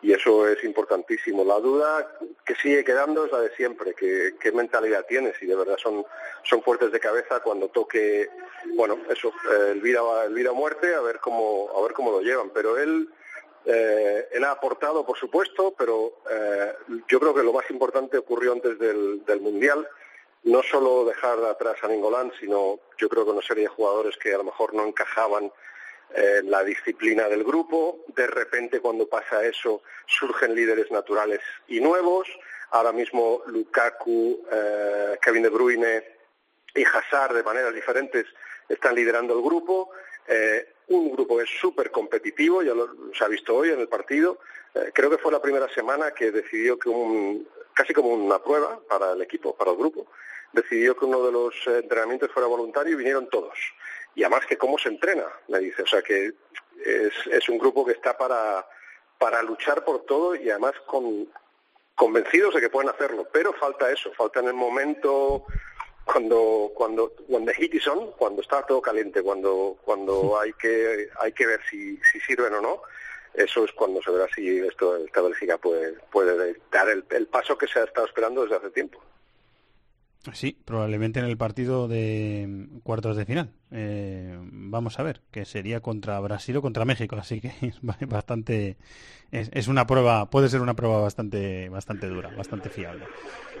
y 0.00 0.12
eso 0.12 0.46
es 0.46 0.62
importantísimo. 0.64 1.44
La 1.44 1.58
duda 1.58 2.18
que 2.44 2.54
sigue 2.56 2.84
quedando 2.84 3.24
es 3.24 3.32
la 3.32 3.40
de 3.40 3.54
siempre, 3.56 3.94
que, 3.94 4.34
qué 4.40 4.52
mentalidad 4.52 5.04
tienes 5.06 5.34
y 5.42 5.46
de 5.46 5.56
verdad 5.56 5.76
son, 5.76 6.04
son 6.44 6.62
fuertes 6.62 6.92
de 6.92 7.00
cabeza 7.00 7.40
cuando 7.40 7.68
toque, 7.68 8.28
bueno, 8.74 8.98
eso, 9.10 9.28
eh, 9.28 9.72
el 9.72 9.80
vida, 9.80 10.00
el 10.24 10.34
vida 10.34 10.52
muerte, 10.52 10.94
a 10.94 11.00
ver 11.00 11.18
cómo, 11.20 11.70
a 11.76 11.82
ver 11.82 11.92
cómo 11.92 12.12
lo 12.12 12.20
llevan. 12.20 12.50
Pero 12.50 12.78
él, 12.78 13.08
eh, 13.64 14.28
él 14.32 14.44
ha 14.44 14.52
aportado, 14.52 15.04
por 15.04 15.18
supuesto, 15.18 15.74
pero 15.76 16.20
eh, 16.30 16.74
yo 17.08 17.18
creo 17.18 17.34
que 17.34 17.42
lo 17.42 17.52
más 17.52 17.68
importante 17.70 18.18
ocurrió 18.18 18.52
antes 18.52 18.78
del, 18.78 19.24
del 19.24 19.40
Mundial. 19.40 19.86
No 20.44 20.62
solo 20.62 21.04
dejar 21.04 21.44
atrás 21.44 21.76
a 21.82 21.88
Ningolán, 21.88 22.32
sino 22.38 22.78
yo 22.96 23.08
creo 23.08 23.24
que 23.24 23.32
una 23.32 23.42
serie 23.42 23.64
de 23.64 23.68
jugadores 23.68 24.16
que 24.16 24.32
a 24.32 24.38
lo 24.38 24.44
mejor 24.44 24.72
no 24.72 24.86
encajaban 24.86 25.50
eh, 26.14 26.40
la 26.44 26.64
disciplina 26.64 27.28
del 27.28 27.44
grupo. 27.44 28.04
De 28.08 28.26
repente, 28.26 28.80
cuando 28.80 29.06
pasa 29.06 29.44
eso, 29.44 29.82
surgen 30.06 30.54
líderes 30.54 30.90
naturales 30.90 31.40
y 31.66 31.80
nuevos. 31.80 32.26
Ahora 32.70 32.92
mismo 32.92 33.42
Lukaku, 33.46 34.42
eh, 34.50 35.18
Kevin 35.20 35.42
De 35.42 35.48
Bruyne 35.50 36.04
y 36.74 36.84
Hazard, 36.84 37.34
de 37.34 37.42
maneras 37.42 37.74
diferentes, 37.74 38.26
están 38.68 38.94
liderando 38.94 39.34
el 39.36 39.42
grupo. 39.42 39.90
Eh, 40.26 40.74
un 40.88 41.12
grupo 41.12 41.36
que 41.36 41.44
es 41.44 41.50
súper 41.60 41.90
competitivo, 41.90 42.62
ya 42.62 42.74
lo, 42.74 43.12
se 43.12 43.24
ha 43.24 43.28
visto 43.28 43.54
hoy 43.54 43.70
en 43.70 43.80
el 43.80 43.88
partido. 43.88 44.38
creo 44.94 45.10
que 45.10 45.18
fue 45.18 45.32
la 45.32 45.42
primera 45.42 45.68
semana 45.74 46.12
que 46.12 46.30
decidió 46.30 46.78
que 46.78 46.88
un, 46.88 47.46
casi 47.74 47.92
como 47.92 48.10
una 48.10 48.38
prueba 48.38 48.80
para 48.88 49.12
el 49.12 49.20
equipo, 49.20 49.54
para 49.54 49.72
el 49.72 49.76
grupo, 49.76 50.06
decidió 50.52 50.96
que 50.96 51.04
uno 51.04 51.24
de 51.26 51.32
los 51.32 51.54
entrenamientos 51.66 52.30
fuera 52.32 52.48
voluntario 52.48 52.92
y 52.94 52.96
vinieron 52.96 53.28
todos 53.28 53.58
y 54.18 54.24
además 54.24 54.46
que 54.46 54.58
cómo 54.58 54.76
se 54.78 54.88
entrena, 54.88 55.26
me 55.46 55.60
dice. 55.60 55.82
O 55.82 55.86
sea 55.86 56.02
que 56.02 56.32
es, 56.84 57.12
es 57.30 57.48
un 57.48 57.56
grupo 57.56 57.86
que 57.86 57.92
está 57.92 58.18
para, 58.18 58.66
para 59.16 59.44
luchar 59.44 59.84
por 59.84 60.04
todo 60.06 60.34
y 60.34 60.50
además 60.50 60.72
con, 60.86 61.28
convencidos 61.94 62.52
de 62.52 62.60
que 62.60 62.68
pueden 62.68 62.90
hacerlo. 62.90 63.28
Pero 63.32 63.52
falta 63.52 63.92
eso, 63.92 64.12
falta 64.14 64.40
en 64.40 64.48
el 64.48 64.54
momento 64.54 65.44
cuando 66.04 66.72
cuando 66.74 67.12
cuando 67.28 67.52
heat 67.52 67.74
is 67.74 67.86
on, 67.86 68.10
cuando 68.12 68.42
está 68.42 68.66
todo 68.66 68.82
caliente, 68.82 69.22
cuando 69.22 69.78
cuando 69.84 70.36
hay 70.40 70.52
que 70.54 71.08
hay 71.20 71.30
que 71.30 71.46
ver 71.46 71.60
si, 71.70 71.96
si 72.10 72.18
sirven 72.18 72.54
o 72.54 72.60
no. 72.60 72.82
Eso 73.34 73.64
es 73.64 73.70
cuando 73.70 74.02
se 74.02 74.10
verá 74.10 74.26
si 74.34 74.58
esto 74.58 74.96
esta 74.96 75.20
Bélgica 75.20 75.58
puede 75.58 75.92
puede 76.10 76.56
dar 76.72 76.88
el, 76.88 77.04
el 77.10 77.28
paso 77.28 77.56
que 77.56 77.68
se 77.68 77.78
ha 77.78 77.84
estado 77.84 78.08
esperando 78.08 78.42
desde 78.42 78.56
hace 78.56 78.70
tiempo. 78.70 79.00
Sí, 80.32 80.58
probablemente 80.64 81.20
en 81.20 81.26
el 81.26 81.36
partido 81.36 81.88
de 81.88 82.68
cuartos 82.82 83.16
de 83.16 83.24
final. 83.24 83.50
Eh, 83.70 84.36
vamos 84.40 84.98
a 84.98 85.02
ver, 85.02 85.22
que 85.30 85.44
sería 85.44 85.80
contra 85.80 86.18
Brasil 86.20 86.56
o 86.56 86.62
contra 86.62 86.84
México, 86.84 87.16
así 87.16 87.40
que 87.40 87.52
es 87.62 87.80
bastante, 88.08 88.76
es, 89.30 89.68
una 89.68 89.86
prueba, 89.86 90.28
puede 90.28 90.48
ser 90.48 90.60
una 90.60 90.74
prueba 90.74 91.00
bastante, 91.00 91.68
bastante 91.68 92.08
dura, 92.08 92.30
bastante 92.36 92.68
fiable. 92.68 93.06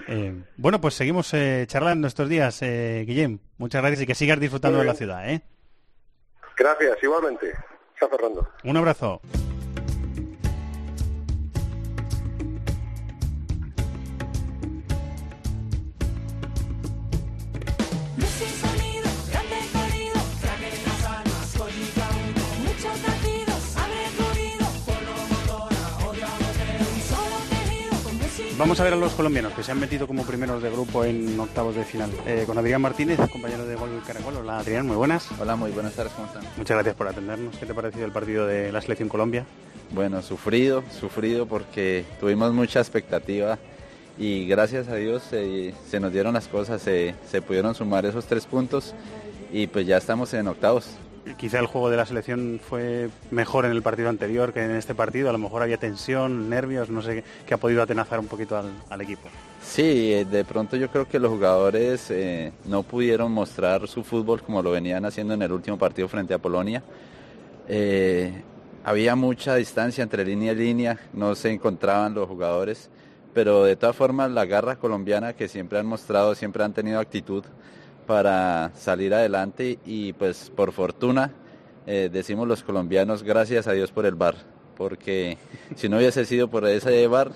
Eh, 0.08 0.42
bueno, 0.56 0.80
pues 0.80 0.94
seguimos 0.94 1.32
eh, 1.34 1.64
charlando 1.68 2.08
estos 2.08 2.28
días, 2.28 2.60
Guillem. 2.60 3.38
Muchas 3.56 3.82
gracias 3.82 4.02
y 4.02 4.06
que 4.06 4.14
sigas 4.14 4.40
disfrutando 4.40 4.78
de 4.78 4.84
la 4.84 4.94
ciudad. 4.94 5.24
Gracias, 6.56 7.02
igualmente. 7.02 7.52
Está 7.94 8.08
Fernando. 8.08 8.48
Un 8.64 8.76
abrazo. 8.76 9.20
Vamos 28.58 28.80
a 28.80 28.84
ver 28.84 28.92
a 28.92 28.96
los 28.96 29.12
colombianos 29.12 29.52
que 29.52 29.62
se 29.62 29.70
han 29.70 29.78
metido 29.78 30.08
como 30.08 30.24
primeros 30.24 30.60
de 30.60 30.68
grupo 30.68 31.04
en 31.04 31.38
octavos 31.38 31.76
de 31.76 31.84
final. 31.84 32.10
Eh, 32.26 32.42
con 32.44 32.58
Adrián 32.58 32.82
Martínez, 32.82 33.16
compañero 33.30 33.64
de 33.64 33.76
Gol 33.76 34.02
Caracol. 34.04 34.34
Hola 34.38 34.58
Adrián, 34.58 34.84
muy 34.84 34.96
buenas. 34.96 35.28
Hola, 35.38 35.54
muy 35.54 35.70
buenas 35.70 35.94
tardes, 35.94 36.12
¿cómo 36.14 36.26
están? 36.26 36.42
Muchas 36.56 36.74
gracias 36.74 36.96
por 36.96 37.06
atendernos. 37.06 37.56
¿Qué 37.56 37.66
te 37.66 37.70
ha 37.72 37.74
parecido 37.76 38.04
el 38.04 38.10
partido 38.10 38.48
de 38.48 38.72
la 38.72 38.80
selección 38.80 39.08
Colombia? 39.08 39.46
Bueno, 39.92 40.22
sufrido, 40.22 40.82
sufrido 40.90 41.46
porque 41.46 42.04
tuvimos 42.18 42.52
mucha 42.52 42.80
expectativa 42.80 43.60
y 44.18 44.48
gracias 44.48 44.88
a 44.88 44.96
Dios 44.96 45.22
se 45.22 46.00
nos 46.00 46.12
dieron 46.12 46.34
las 46.34 46.48
cosas, 46.48 46.82
se, 46.82 47.14
se 47.30 47.40
pudieron 47.40 47.76
sumar 47.76 48.06
esos 48.06 48.26
tres 48.26 48.44
puntos 48.44 48.92
y 49.52 49.68
pues 49.68 49.86
ya 49.86 49.98
estamos 49.98 50.34
en 50.34 50.48
octavos 50.48 50.96
quizá 51.36 51.58
el 51.58 51.66
juego 51.66 51.90
de 51.90 51.96
la 51.96 52.06
selección 52.06 52.60
fue 52.62 53.10
mejor 53.30 53.64
en 53.64 53.72
el 53.72 53.82
partido 53.82 54.08
anterior 54.08 54.52
que 54.52 54.64
en 54.64 54.72
este 54.72 54.94
partido. 54.94 55.28
A 55.28 55.32
lo 55.32 55.38
mejor 55.38 55.62
había 55.62 55.76
tensión, 55.76 56.48
nervios, 56.48 56.90
no 56.90 57.02
sé 57.02 57.24
qué 57.46 57.54
ha 57.54 57.58
podido 57.58 57.82
atenazar 57.82 58.18
un 58.18 58.26
poquito 58.26 58.56
al, 58.56 59.00
equipo. 59.00 59.28
Sí, 59.62 60.12
eh, 60.12 60.24
de 60.24 60.44
pronto 60.44 60.76
yo 60.76 60.88
creo 60.88 61.06
que 61.06 61.18
los 61.18 61.30
jugadores 61.30 62.10
eh, 62.10 62.52
no 62.64 62.82
pudieron 62.82 63.32
mostrar 63.32 63.86
su 63.88 64.04
fútbol 64.04 64.42
como 64.42 64.62
lo 64.62 64.70
venían 64.70 65.04
haciendo 65.04 65.34
en 65.34 65.42
el 65.42 65.52
último 65.52 65.78
partido 65.78 66.08
frente 66.08 66.34
a 66.34 66.38
Polonia. 66.38 66.82
Eh, 67.68 68.42
había 68.84 69.14
mucha 69.16 69.54
distancia 69.56 70.02
entre 70.02 70.24
línea 70.24 70.52
y 70.52 70.56
línea, 70.56 70.98
no 71.12 71.34
se 71.34 71.50
encontraban 71.50 72.14
los 72.14 72.28
jugadores, 72.28 72.88
pero 73.34 73.64
de 73.64 73.76
todas 73.76 73.94
formas 73.94 74.30
la 74.30 74.46
garra 74.46 74.76
colombiana 74.76 75.34
que 75.34 75.48
siempre 75.48 75.78
han 75.78 75.86
mostrado, 75.86 76.34
siempre 76.34 76.64
han 76.64 76.72
tenido 76.72 76.98
actitud 76.98 77.44
para 78.08 78.72
salir 78.74 79.12
adelante 79.12 79.78
y 79.84 80.14
pues 80.14 80.50
por 80.56 80.72
fortuna 80.72 81.30
eh, 81.86 82.08
decimos 82.10 82.48
los 82.48 82.62
colombianos 82.62 83.22
gracias 83.22 83.68
a 83.68 83.72
Dios 83.72 83.92
por 83.92 84.06
el 84.06 84.14
bar, 84.14 84.34
porque 84.78 85.36
si 85.76 85.90
no 85.90 85.98
hubiese 85.98 86.24
sido 86.24 86.48
por 86.48 86.66
ese 86.66 87.06
bar 87.06 87.32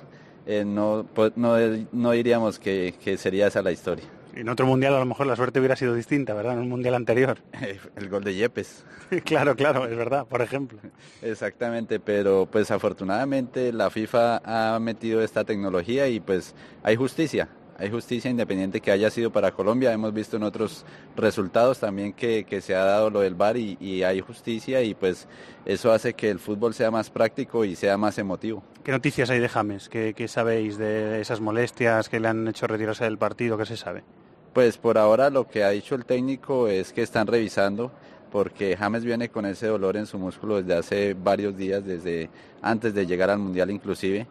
eh, 0.46 0.64
no, 0.64 1.06
pues, 1.14 1.32
no, 1.36 1.56
no, 1.92 2.12
diríamos 2.12 2.58
que, 2.58 2.94
sería 3.18 3.48
esa 3.48 3.60
la 3.60 3.70
historia. 3.70 4.06
En 4.34 4.48
otro 4.48 4.64
mundial 4.64 4.94
a 4.94 4.98
lo 4.98 5.04
mejor 5.04 5.26
la 5.26 5.36
suerte 5.36 5.58
hubiera 5.58 5.76
sido 5.76 5.94
distinta, 5.94 6.32
¿verdad? 6.32 6.54
En 6.54 6.60
un 6.60 6.70
mundial 6.70 6.94
anterior. 6.94 7.36
El 7.96 8.08
gol 8.08 8.24
de 8.24 8.34
Yepes. 8.34 8.82
claro, 9.26 9.54
claro, 9.54 9.84
es 9.84 9.94
verdad, 9.94 10.26
por 10.26 10.40
ejemplo. 10.40 10.78
Exactamente, 11.20 12.00
pero 12.00 12.48
pues 12.50 12.70
afortunadamente 12.70 13.74
la 13.74 13.90
FIFA 13.90 14.40
ha 14.42 14.80
metido 14.80 15.22
esta 15.22 15.44
tecnología 15.44 16.08
y 16.08 16.18
pues 16.18 16.54
hay 16.82 16.96
justicia 16.96 17.50
hay 17.82 17.90
justicia 17.90 18.30
independiente 18.30 18.80
que 18.80 18.92
haya 18.92 19.10
sido 19.10 19.32
para 19.32 19.50
Colombia. 19.50 19.92
Hemos 19.92 20.14
visto 20.14 20.36
en 20.36 20.44
otros 20.44 20.84
resultados 21.16 21.80
también 21.80 22.12
que, 22.12 22.46
se 22.62 22.76
ha 22.76 22.84
dado 22.84 23.10
lo 23.10 23.20
del 23.20 23.34
VAR 23.34 23.56
y, 23.56 24.04
hay 24.04 24.20
justicia 24.20 24.82
y 24.82 24.94
pues 24.94 25.26
eso 25.64 25.90
hace 25.90 26.14
que 26.14 26.30
el 26.30 26.38
fútbol 26.38 26.74
sea 26.74 26.92
más 26.92 27.10
práctico 27.10 27.64
y 27.64 27.74
sea 27.74 27.96
más 27.96 28.18
emotivo. 28.18 28.62
¿Qué 28.84 28.92
noticias 28.92 29.30
hay 29.30 29.40
de 29.40 29.48
James? 29.48 29.88
¿Qué, 29.88 30.28
sabéis 30.28 30.78
de 30.78 31.20
esas 31.20 31.40
molestias 31.40 32.08
que 32.08 32.20
le 32.20 32.28
han 32.28 32.46
hecho 32.46 32.68
retirarse 32.68 33.02
del 33.02 33.18
partido? 33.18 33.58
¿Qué 33.58 33.66
se 33.66 33.76
sabe? 33.76 34.04
Pues 34.52 34.78
por 34.78 34.96
ahora 34.96 35.28
lo 35.28 35.48
que 35.48 35.64
ha 35.64 35.70
dicho 35.70 35.96
el 35.96 36.04
técnico 36.04 36.68
es 36.68 36.92
que 36.92 37.02
están 37.02 37.26
revisando 37.26 37.90
porque 38.30 38.76
James 38.76 39.04
viene 39.04 39.28
con 39.28 39.44
ese 39.44 39.66
dolor 39.66 39.96
en 39.96 40.06
su 40.06 40.20
músculo 40.20 40.62
desde 40.62 40.78
hace 40.78 41.14
varios 41.14 41.56
días, 41.56 41.84
desde 41.84 42.30
antes 42.62 42.94
de 42.94 43.06
llegar 43.06 43.28
al 43.28 43.40
Mundial 43.40 43.72
inclusive 43.72 44.28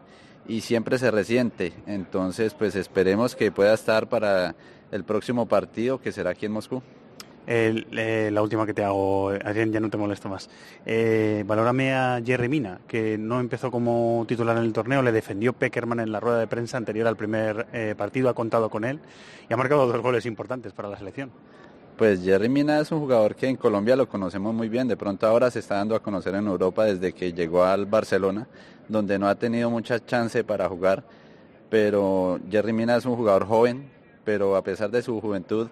y 0.48 0.62
siempre 0.62 0.98
se 0.98 1.12
resiente. 1.12 1.74
Entonces, 1.88 2.54
pues 2.54 2.76
esperemos 2.76 3.36
que 3.36 3.52
pueda 3.52 3.74
estar 3.74 4.08
para 4.10 4.56
el 4.92 5.04
próximo 5.04 5.46
partido, 5.48 6.00
que 6.02 6.12
será 6.12 6.32
aquí 6.32 6.46
en 6.46 6.52
Moscú. 6.52 6.82
El- 7.48 7.88
eh, 7.98 8.30
la 8.32 8.44
última 8.44 8.68
que 8.68 8.74
te 8.74 8.84
hago, 8.84 9.30
Adrián, 9.30 9.72
ya 9.72 9.80
no 9.80 9.90
te 9.90 9.98
molesto 9.98 10.30
más. 10.30 10.48
Eh, 10.86 11.44
valórame 11.48 11.94
a 11.94 12.22
Jerry 12.24 12.48
Mina, 12.48 12.80
que 12.88 13.18
no 13.18 13.40
empezó 13.40 13.72
como 13.72 14.24
titular 14.28 14.56
en 14.58 14.64
el 14.64 14.74
torneo, 14.74 15.02
le 15.02 15.12
defendió 15.12 15.52
Peckerman 15.54 16.02
en 16.02 16.12
la 16.12 16.20
rueda 16.20 16.38
de 16.40 16.46
prensa 16.48 16.78
anterior 16.78 17.08
al 17.08 17.16
primer 17.16 17.66
eh, 17.74 17.96
partido, 17.98 18.30
ha 18.30 18.36
contado 18.36 18.70
con 18.70 18.84
él 18.84 19.00
y 19.50 19.54
ha 19.54 19.58
marcado 19.58 19.88
dos 19.88 20.02
goles 20.02 20.28
importantes 20.28 20.72
para 20.74 20.88
la 20.90 20.98
selección. 20.98 21.32
Pues 22.02 22.24
Jerry 22.24 22.50
Mina 22.50 22.80
es 22.80 22.92
un 22.92 23.00
jugador 23.00 23.36
que 23.36 23.48
en 23.48 23.58
Colombia 23.58 23.96
lo 23.96 24.10
conocemos 24.10 24.56
muy 24.56 24.70
bien, 24.70 24.88
de 24.88 24.98
pronto 24.98 25.28
ahora 25.28 25.52
se 25.52 25.60
está 25.60 25.76
dando 25.76 25.94
a 25.94 26.02
conocer 26.02 26.34
en 26.34 26.48
Europa 26.48 26.86
desde 26.86 27.14
que 27.14 27.32
llegó 27.32 27.64
al 27.64 27.86
Barcelona, 27.86 28.48
donde 28.88 29.20
no 29.20 29.28
ha 29.28 29.36
tenido 29.36 29.70
mucha 29.70 30.04
chance 30.04 30.44
para 30.44 30.68
jugar, 30.68 31.04
pero 31.70 32.40
Jerry 32.50 32.74
Mina 32.74 32.96
es 32.96 33.06
un 33.06 33.16
jugador 33.16 33.46
joven, 33.46 33.88
pero 34.26 34.56
a 34.56 34.64
pesar 34.64 34.90
de 34.90 35.04
su 35.04 35.22
juventud 35.22 35.68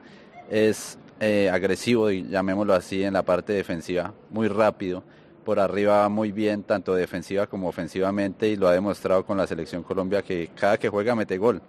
es 0.51 0.99
eh, 1.19 1.49
agresivo, 1.51 2.11
y 2.11 2.27
llamémoslo 2.27 2.75
así, 2.75 3.03
en 3.03 3.13
la 3.13 3.23
parte 3.23 3.53
defensiva, 3.53 4.13
muy 4.29 4.49
rápido, 4.49 5.01
por 5.43 5.59
arriba 5.59 6.07
muy 6.09 6.31
bien, 6.31 6.61
tanto 6.61 6.93
defensiva 6.93 7.47
como 7.47 7.69
ofensivamente, 7.69 8.49
y 8.49 8.55
lo 8.55 8.67
ha 8.67 8.73
demostrado 8.73 9.25
con 9.25 9.35
la 9.35 9.47
selección 9.47 9.81
Colombia 9.81 10.21
que 10.21 10.51
cada 10.53 10.77
que 10.77 10.89
juega 10.89 11.15
mete 11.15 11.39
gol 11.39 11.59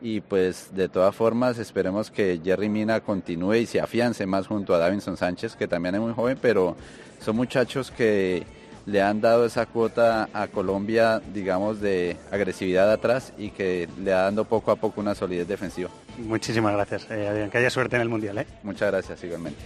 y 0.00 0.20
pues 0.20 0.68
de 0.74 0.88
todas 0.88 1.14
formas 1.14 1.58
esperemos 1.58 2.10
que 2.10 2.40
Jerry 2.42 2.68
Mina 2.68 3.00
continúe 3.00 3.54
y 3.54 3.66
se 3.66 3.80
afiance 3.80 4.26
más 4.26 4.46
junto 4.46 4.74
a 4.74 4.78
Davinson 4.78 5.16
Sánchez, 5.16 5.56
que 5.56 5.68
también 5.68 5.94
es 5.94 6.00
muy 6.00 6.12
joven, 6.12 6.38
pero 6.40 6.76
son 7.20 7.36
muchachos 7.36 7.90
que 7.90 8.44
le 8.86 9.02
han 9.02 9.20
dado 9.20 9.44
esa 9.44 9.66
cuota 9.66 10.28
a 10.32 10.46
Colombia, 10.46 11.20
digamos, 11.34 11.80
de 11.80 12.16
agresividad 12.30 12.90
atrás 12.90 13.32
y 13.36 13.50
que 13.50 13.88
le 14.02 14.12
ha 14.12 14.22
dando 14.22 14.44
poco 14.44 14.70
a 14.70 14.76
poco 14.76 15.00
una 15.00 15.14
solidez 15.14 15.48
defensiva. 15.48 15.90
Muchísimas 16.18 16.72
gracias, 16.72 17.10
eh, 17.10 17.28
Adrián, 17.28 17.50
que 17.50 17.58
haya 17.58 17.70
suerte 17.70 17.96
en 17.96 18.02
el 18.02 18.08
Mundial. 18.08 18.38
¿eh? 18.38 18.46
Muchas 18.62 18.90
gracias 18.90 19.22
igualmente. 19.24 19.60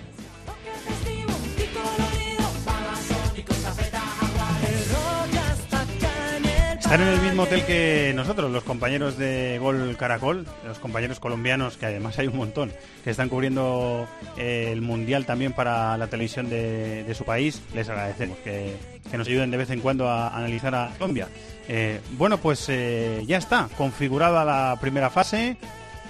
Están 6.90 7.07
en 7.07 7.14
el 7.14 7.20
mismo 7.20 7.44
hotel 7.44 7.64
que 7.64 8.11
nosotros, 8.16 8.50
los 8.50 8.64
compañeros 8.64 9.16
de 9.16 9.61
Gol 9.61 9.96
Caracol, 9.96 10.44
los 10.66 10.81
compañeros 10.81 11.20
colombianos, 11.20 11.76
que 11.76 11.87
además 11.87 12.18
hay 12.18 12.26
un 12.26 12.37
montón, 12.37 12.72
que 13.05 13.11
están 13.11 13.29
cubriendo 13.29 14.09
eh, 14.37 14.70
el 14.72 14.83
Mundial 14.83 15.24
también 15.24 15.53
para 15.53 15.96
la 15.96 16.09
televisión 16.09 16.50
de, 16.50 17.14
su 17.16 17.24
país. 17.24 17.62
Les 17.76 17.88
agradecemos 17.88 18.38
que, 18.38 18.76
que 19.09 19.16
nos 19.16 19.29
ayuden 19.29 19.53
de 19.53 19.57
vez 19.57 19.70
en 19.70 19.79
cuando 19.79 20.09
a 20.09 20.37
analizar 20.37 20.74
a 20.74 20.90
Colombia. 20.98 21.29
Eh, 21.68 22.00
bueno, 22.18 22.38
pues 22.38 22.66
eh, 22.68 23.22
ya 23.24 23.38
está, 23.38 23.68
configurada 23.76 24.44
la 24.44 24.76
primera 24.81 25.11
fase, 25.11 25.59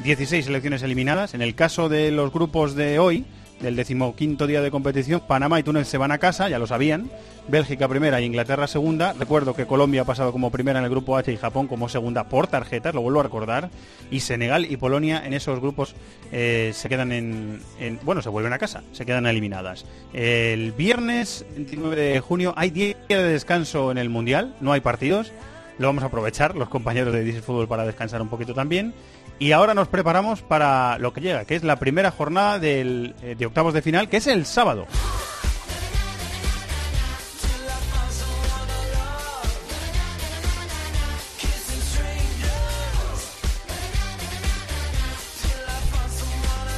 16 0.03 0.47
selecciones 0.47 0.83
eliminadas. 0.83 1.35
En 1.35 1.43
el 1.43 1.55
caso 1.55 1.91
de 1.91 2.11
los 2.11 2.33
grupos 2.33 2.75
de 2.75 2.99
hoy, 2.99 3.27
del 3.61 3.77
decimoquinto 3.77 4.47
día 4.47 4.63
de 4.63 4.71
competición, 4.71 5.21
Panamá 5.27 5.61
y 5.61 5.63
Túnez 5.63 5.87
se 5.87 5.99
van 5.99 6.13
a 6.13 6.19
casa, 6.19 6.49
ya 6.49 6.59
lo 6.59 6.67
sabían. 6.67 7.11
Bélgica 7.49 7.89
primera 7.89 8.19
e 8.19 8.25
Inglaterra 8.25 8.67
segunda. 8.67 9.13
Recuerdo 9.13 9.55
que 9.55 9.67
Colombia 9.67 10.03
ha 10.03 10.05
pasado 10.05 10.33
como 10.33 10.51
primera 10.51 10.79
en 10.79 10.85
el 10.85 10.91
grupo 10.91 11.17
H 11.17 11.33
y 11.33 11.37
Japón 11.37 11.67
como 11.67 11.89
segunda 11.89 12.25
por 12.29 12.47
tarjetas, 12.47 12.95
lo 12.95 13.01
vuelvo 13.03 13.21
a 13.21 13.25
recordar. 13.25 13.71
Y 14.11 14.21
Senegal 14.21 14.65
y 14.71 14.77
Polonia 14.77 15.23
en 15.27 15.33
esos 15.35 15.61
grupos 15.61 15.95
eh, 16.33 16.71
se 16.75 16.89
quedan 16.89 17.13
en, 17.13 17.61
en- 17.79 17.99
Bueno, 18.03 18.23
se 18.23 18.29
vuelven 18.29 18.53
a 18.53 18.59
casa, 18.59 18.83
se 18.93 19.05
quedan 19.05 19.27
eliminadas. 19.27 19.85
El 20.13 20.73
viernes 20.73 21.45
29 21.55 21.97
de 21.97 22.21
junio 22.21 22.55
hay 22.57 22.71
10 22.71 22.97
días 23.09 23.23
de 23.23 23.29
descanso 23.29 23.91
en 23.91 23.99
el 23.99 24.09
Mundial, 24.09 24.55
no 24.61 24.73
hay 24.73 24.81
partidos. 24.81 25.33
Lo 25.79 25.87
vamos 25.87 26.03
a 26.05 26.09
aprovechar 26.09 26.57
los 26.57 26.69
compañeros 26.69 27.13
de 27.15 27.25
Disney 27.25 27.43
Fútbol 27.43 27.67
para 27.67 27.87
descansar 27.87 28.21
un 28.21 28.29
poquito 28.29 28.53
también. 28.53 28.93
Y 29.41 29.53
ahora 29.53 29.73
nos 29.73 29.89
preparamos 29.89 30.43
para 30.43 30.99
lo 30.99 31.15
que 31.15 31.23
llega, 31.23 31.47
que 31.47 31.57
es 31.57 31.65
la 31.65 31.77
primera 31.77 32.11
jornada 32.11 32.59
del, 32.59 33.15
eh, 33.23 33.37
de 33.39 33.47
octavos 33.47 33.73
de 33.73 33.81
final, 33.81 34.11
que 34.11 34.19
es 34.19 34.27
el 34.27 34.45
sábado. 34.45 34.87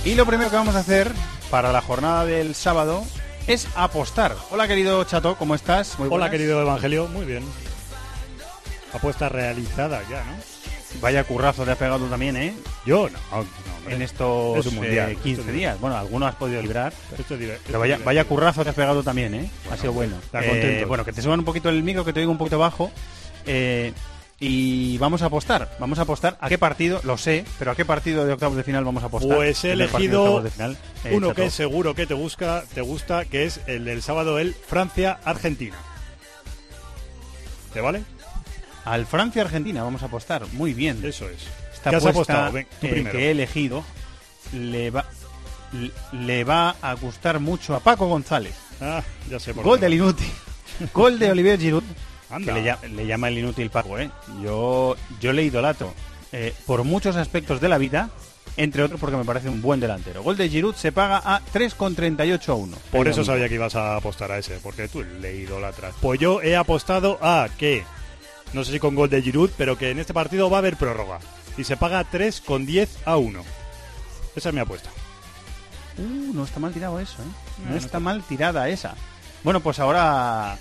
Y 0.05 0.14
lo 0.14 0.25
primero 0.25 0.48
que 0.48 0.57
vamos 0.57 0.77
a 0.77 0.79
hacer 0.79 1.11
para 1.51 1.72
la 1.72 1.81
jornada 1.81 2.25
del 2.25 2.55
sábado 2.55 3.05
es 3.48 3.66
apostar. 3.75 4.37
Hola 4.53 4.68
querido 4.68 5.03
Chato, 5.03 5.35
¿cómo 5.37 5.57
estás? 5.57 5.98
Muy 5.98 6.09
Hola, 6.12 6.31
querido 6.31 6.61
Evangelio. 6.61 7.09
Muy 7.09 7.27
bien. 7.27 7.42
Apuesta 8.92 9.29
realizada 9.29 10.01
ya, 10.09 10.22
¿no? 10.25 10.62
Vaya 11.00 11.24
currazo 11.24 11.64
te 11.64 11.72
has 11.72 11.78
pegado 11.78 12.07
también, 12.07 12.37
¿eh? 12.37 12.55
Yo 12.87 13.09
no. 13.09 13.46
En 13.88 14.02
estos 14.02 14.59
Es 14.59 14.66
un 14.66 14.76
mundial, 14.76 15.11
eh, 15.11 15.12
esto 15.12 15.22
15 15.24 15.40
es 15.40 15.46
un 15.46 15.55
días. 15.55 15.81
Bueno, 15.81 15.96
algunos 15.96 16.28
has 16.28 16.37
podido 16.37 16.62
librar. 16.62 16.92
Esto 17.18 17.35
es 17.35 17.61
Pero 17.66 17.78
vaya, 17.78 18.24
currazo 18.24 18.62
te 18.62 18.70
has 18.70 18.76
pegado 18.76 19.02
también, 19.02 19.35
¿eh? 19.35 19.50
ha 19.70 19.76
sido 19.76 19.92
bueno. 19.92 20.16
está 20.22 20.40
Eh, 20.44 20.85
bueno, 20.87 21.05
que 21.05 21.12
te 21.12 21.22
suban 21.22 21.40
un 21.40 21.44
poquito 21.44 21.68
el 21.68 21.83
micro, 21.83 22.05
que 22.05 22.12
te 22.12 22.20
oigo 22.20 22.31
un 22.31 22.38
poquito 22.38 22.59
bajo. 22.59 22.92
Eh, 23.46 23.92
y 24.44 24.98
vamos 24.98 25.22
a 25.22 25.26
apostar. 25.26 25.70
Vamos 25.78 26.00
a 26.00 26.02
apostar 26.02 26.37
a 26.40 26.48
qué 26.48 26.59
partido, 26.59 27.00
lo 27.05 27.16
sé, 27.16 27.44
pero 27.61 27.70
a 27.70 27.76
qué 27.76 27.85
partido 27.85 28.26
de 28.26 28.33
octavos 28.33 28.57
de 28.57 28.64
final 28.64 28.85
vamos 28.85 29.05
a 29.05 29.07
apostar. 29.07 29.37
Pues 29.37 29.62
he 29.64 29.68
de 29.68 29.74
elegido 29.74 30.22
octavos 30.22 30.44
de 30.44 30.50
final. 30.50 30.76
Eh, 31.05 31.12
uno 31.12 31.28
Chato. 31.28 31.42
que 31.42 31.50
seguro 31.50 31.94
que 31.94 32.07
te 32.07 32.14
gusta, 32.14 32.64
te 32.74 32.81
gusta, 32.81 33.24
que 33.24 33.44
es 33.44 33.61
el 33.68 33.85
del 33.85 34.02
sábado, 34.02 34.40
el 34.40 34.55
Francia-Argentina. 34.55 35.76
¿Te 37.72 37.81
vale? 37.81 38.02
Al 38.85 39.07
Francia-Argentina 39.07 39.83
vamos 39.83 40.03
a 40.03 40.07
apostar. 40.07 40.45
Muy 40.53 40.75
bien. 40.75 41.01
Eso 41.05 41.29
es. 41.29 41.38
Esta 41.73 41.90
¿Qué 41.90 41.97
has 41.97 42.07
apuesta, 42.07 42.33
apostado? 42.47 42.53
Ven, 42.53 42.66
tú 42.81 42.87
eh, 42.87 42.90
primero. 42.90 43.18
que 43.18 43.27
he 43.27 43.31
elegido 43.31 43.85
le 44.53 44.90
va, 44.90 45.05
le- 46.12 46.45
va 46.45 46.77
a 46.83 46.95
gustar 46.95 47.40
mucho 47.40 47.75
a 47.75 47.81
Paco 47.81 48.07
González. 48.07 48.55
Ah, 48.81 49.03
ya 49.31 49.38
sé 49.38 49.55
por 49.55 49.64
Gol 49.64 49.81
del 49.81 49.95
inútil. 49.95 50.27
Gol 50.95 51.18
de 51.18 51.31
Olivier 51.31 51.59
Giroud. 51.59 51.85
Anda. 52.31 52.55
Que 52.55 52.61
le, 52.61 52.71
lla- 52.73 52.83
le 52.88 53.07
llama 53.07 53.29
el 53.29 53.38
inútil 53.38 53.71
Paco, 53.71 53.99
¿eh? 53.99 54.11
Yo, 54.42 54.97
yo 55.21 55.33
le 55.33 55.42
idolatro 55.45 55.92
eh, 56.33 56.55
por 56.66 56.83
muchos 56.83 57.14
aspectos 57.16 57.61
de 57.61 57.68
la 57.68 57.77
vida, 57.79 58.09
entre 58.57 58.83
otros 58.83 58.99
porque 58.99 59.16
me 59.16 59.25
parece 59.25 59.49
un 59.51 59.61
buen 59.62 59.81
delantero. 59.81 60.23
Gol 60.23 60.37
de 60.38 60.49
Giroud 60.49 60.75
se 60.75 60.92
paga 60.92 61.18
a 61.25 61.40
3,38 61.53 62.49
a 62.49 62.55
1. 62.55 62.77
Por 62.90 63.07
eso 63.09 63.23
sabía 63.25 63.49
que 63.49 63.55
ibas 63.57 63.75
a 63.77 63.97
apostar 63.97 64.33
a 64.33 64.38
ese, 64.38 64.59
porque 64.62 64.88
tú 64.88 65.03
le 65.21 65.37
idolatras. 65.37 65.95
Pues 66.01 66.18
yo 66.21 66.40
he 66.42 66.57
apostado 66.57 67.18
a 67.23 67.49
que, 67.59 67.85
no 68.53 68.65
sé 68.65 68.73
si 68.73 68.79
con 68.79 68.95
gol 68.95 69.11
de 69.11 69.23
Giroud, 69.23 69.51
pero 69.57 69.77
que 69.79 69.91
en 69.91 69.99
este 69.99 70.15
partido 70.15 70.51
va 70.51 70.59
a 70.59 70.61
haber 70.61 70.77
prórroga. 70.77 71.19
Y 71.57 71.65
se 71.65 71.77
paga 71.77 72.05
3 72.05 72.41
con 72.41 72.65
10 72.67 72.99
a 73.05 73.17
1. 73.17 73.43
Esa 74.37 74.49
es 74.49 74.55
mi 74.55 74.61
apuesta. 74.61 74.88
Uh, 75.99 76.33
no 76.33 76.45
está 76.45 76.59
mal 76.61 76.73
tirado 76.73 76.99
eso, 76.99 77.23
¿eh? 77.23 77.27
No, 77.69 77.75
está 77.75 77.87
está- 77.87 78.01
mal 78.01 78.23
tirada 78.23 78.69
esa. 78.69 78.95
Bueno, 79.45 79.61
pues 79.61 79.79
ahora 79.79 80.57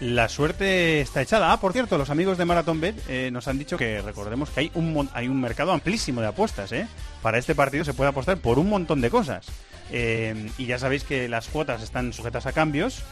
la 0.00 0.28
suerte 0.28 1.00
está 1.00 1.22
echada. 1.22 1.50
Ah, 1.52 1.58
por 1.60 1.72
cierto, 1.72 1.98
los 1.98 2.10
amigos 2.10 2.38
de 2.38 2.44
Marathon 2.44 2.80
Bet 2.80 2.96
eh, 3.08 3.30
nos 3.32 3.48
han 3.48 3.58
dicho 3.58 3.76
que 3.76 4.00
recordemos 4.02 4.50
que 4.50 4.60
hay 4.60 4.70
un, 4.74 5.08
hay 5.14 5.26
un 5.26 5.40
mercado 5.40 5.72
amplísimo 5.72 6.20
de 6.20 6.28
apuestas, 6.28 6.70
¿eh? 6.72 6.86
Para 7.22 7.38
este 7.38 7.54
partido 7.54 7.84
se 7.84 7.94
puede 7.94 8.10
apostar 8.10 8.36
por 8.38 8.58
un 8.58 8.68
montón 8.68 9.00
de 9.00 9.10
cosas. 9.10 9.46
Eh, 9.90 10.50
y 10.58 10.66
ya 10.66 10.78
sabéis 10.78 11.02
que 11.04 11.28
las 11.28 11.48
cuotas 11.48 11.82
están 11.82 12.12
sujetas 12.12 12.46
a 12.46 12.52
cambios, 12.52 13.02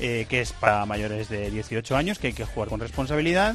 eh, 0.00 0.26
que 0.28 0.40
es 0.40 0.52
para 0.52 0.84
mayores 0.84 1.28
de 1.30 1.50
18 1.50 1.96
años, 1.96 2.18
que 2.18 2.26
hay 2.28 2.32
que 2.34 2.44
jugar 2.44 2.68
con 2.68 2.80
responsabilidad 2.80 3.54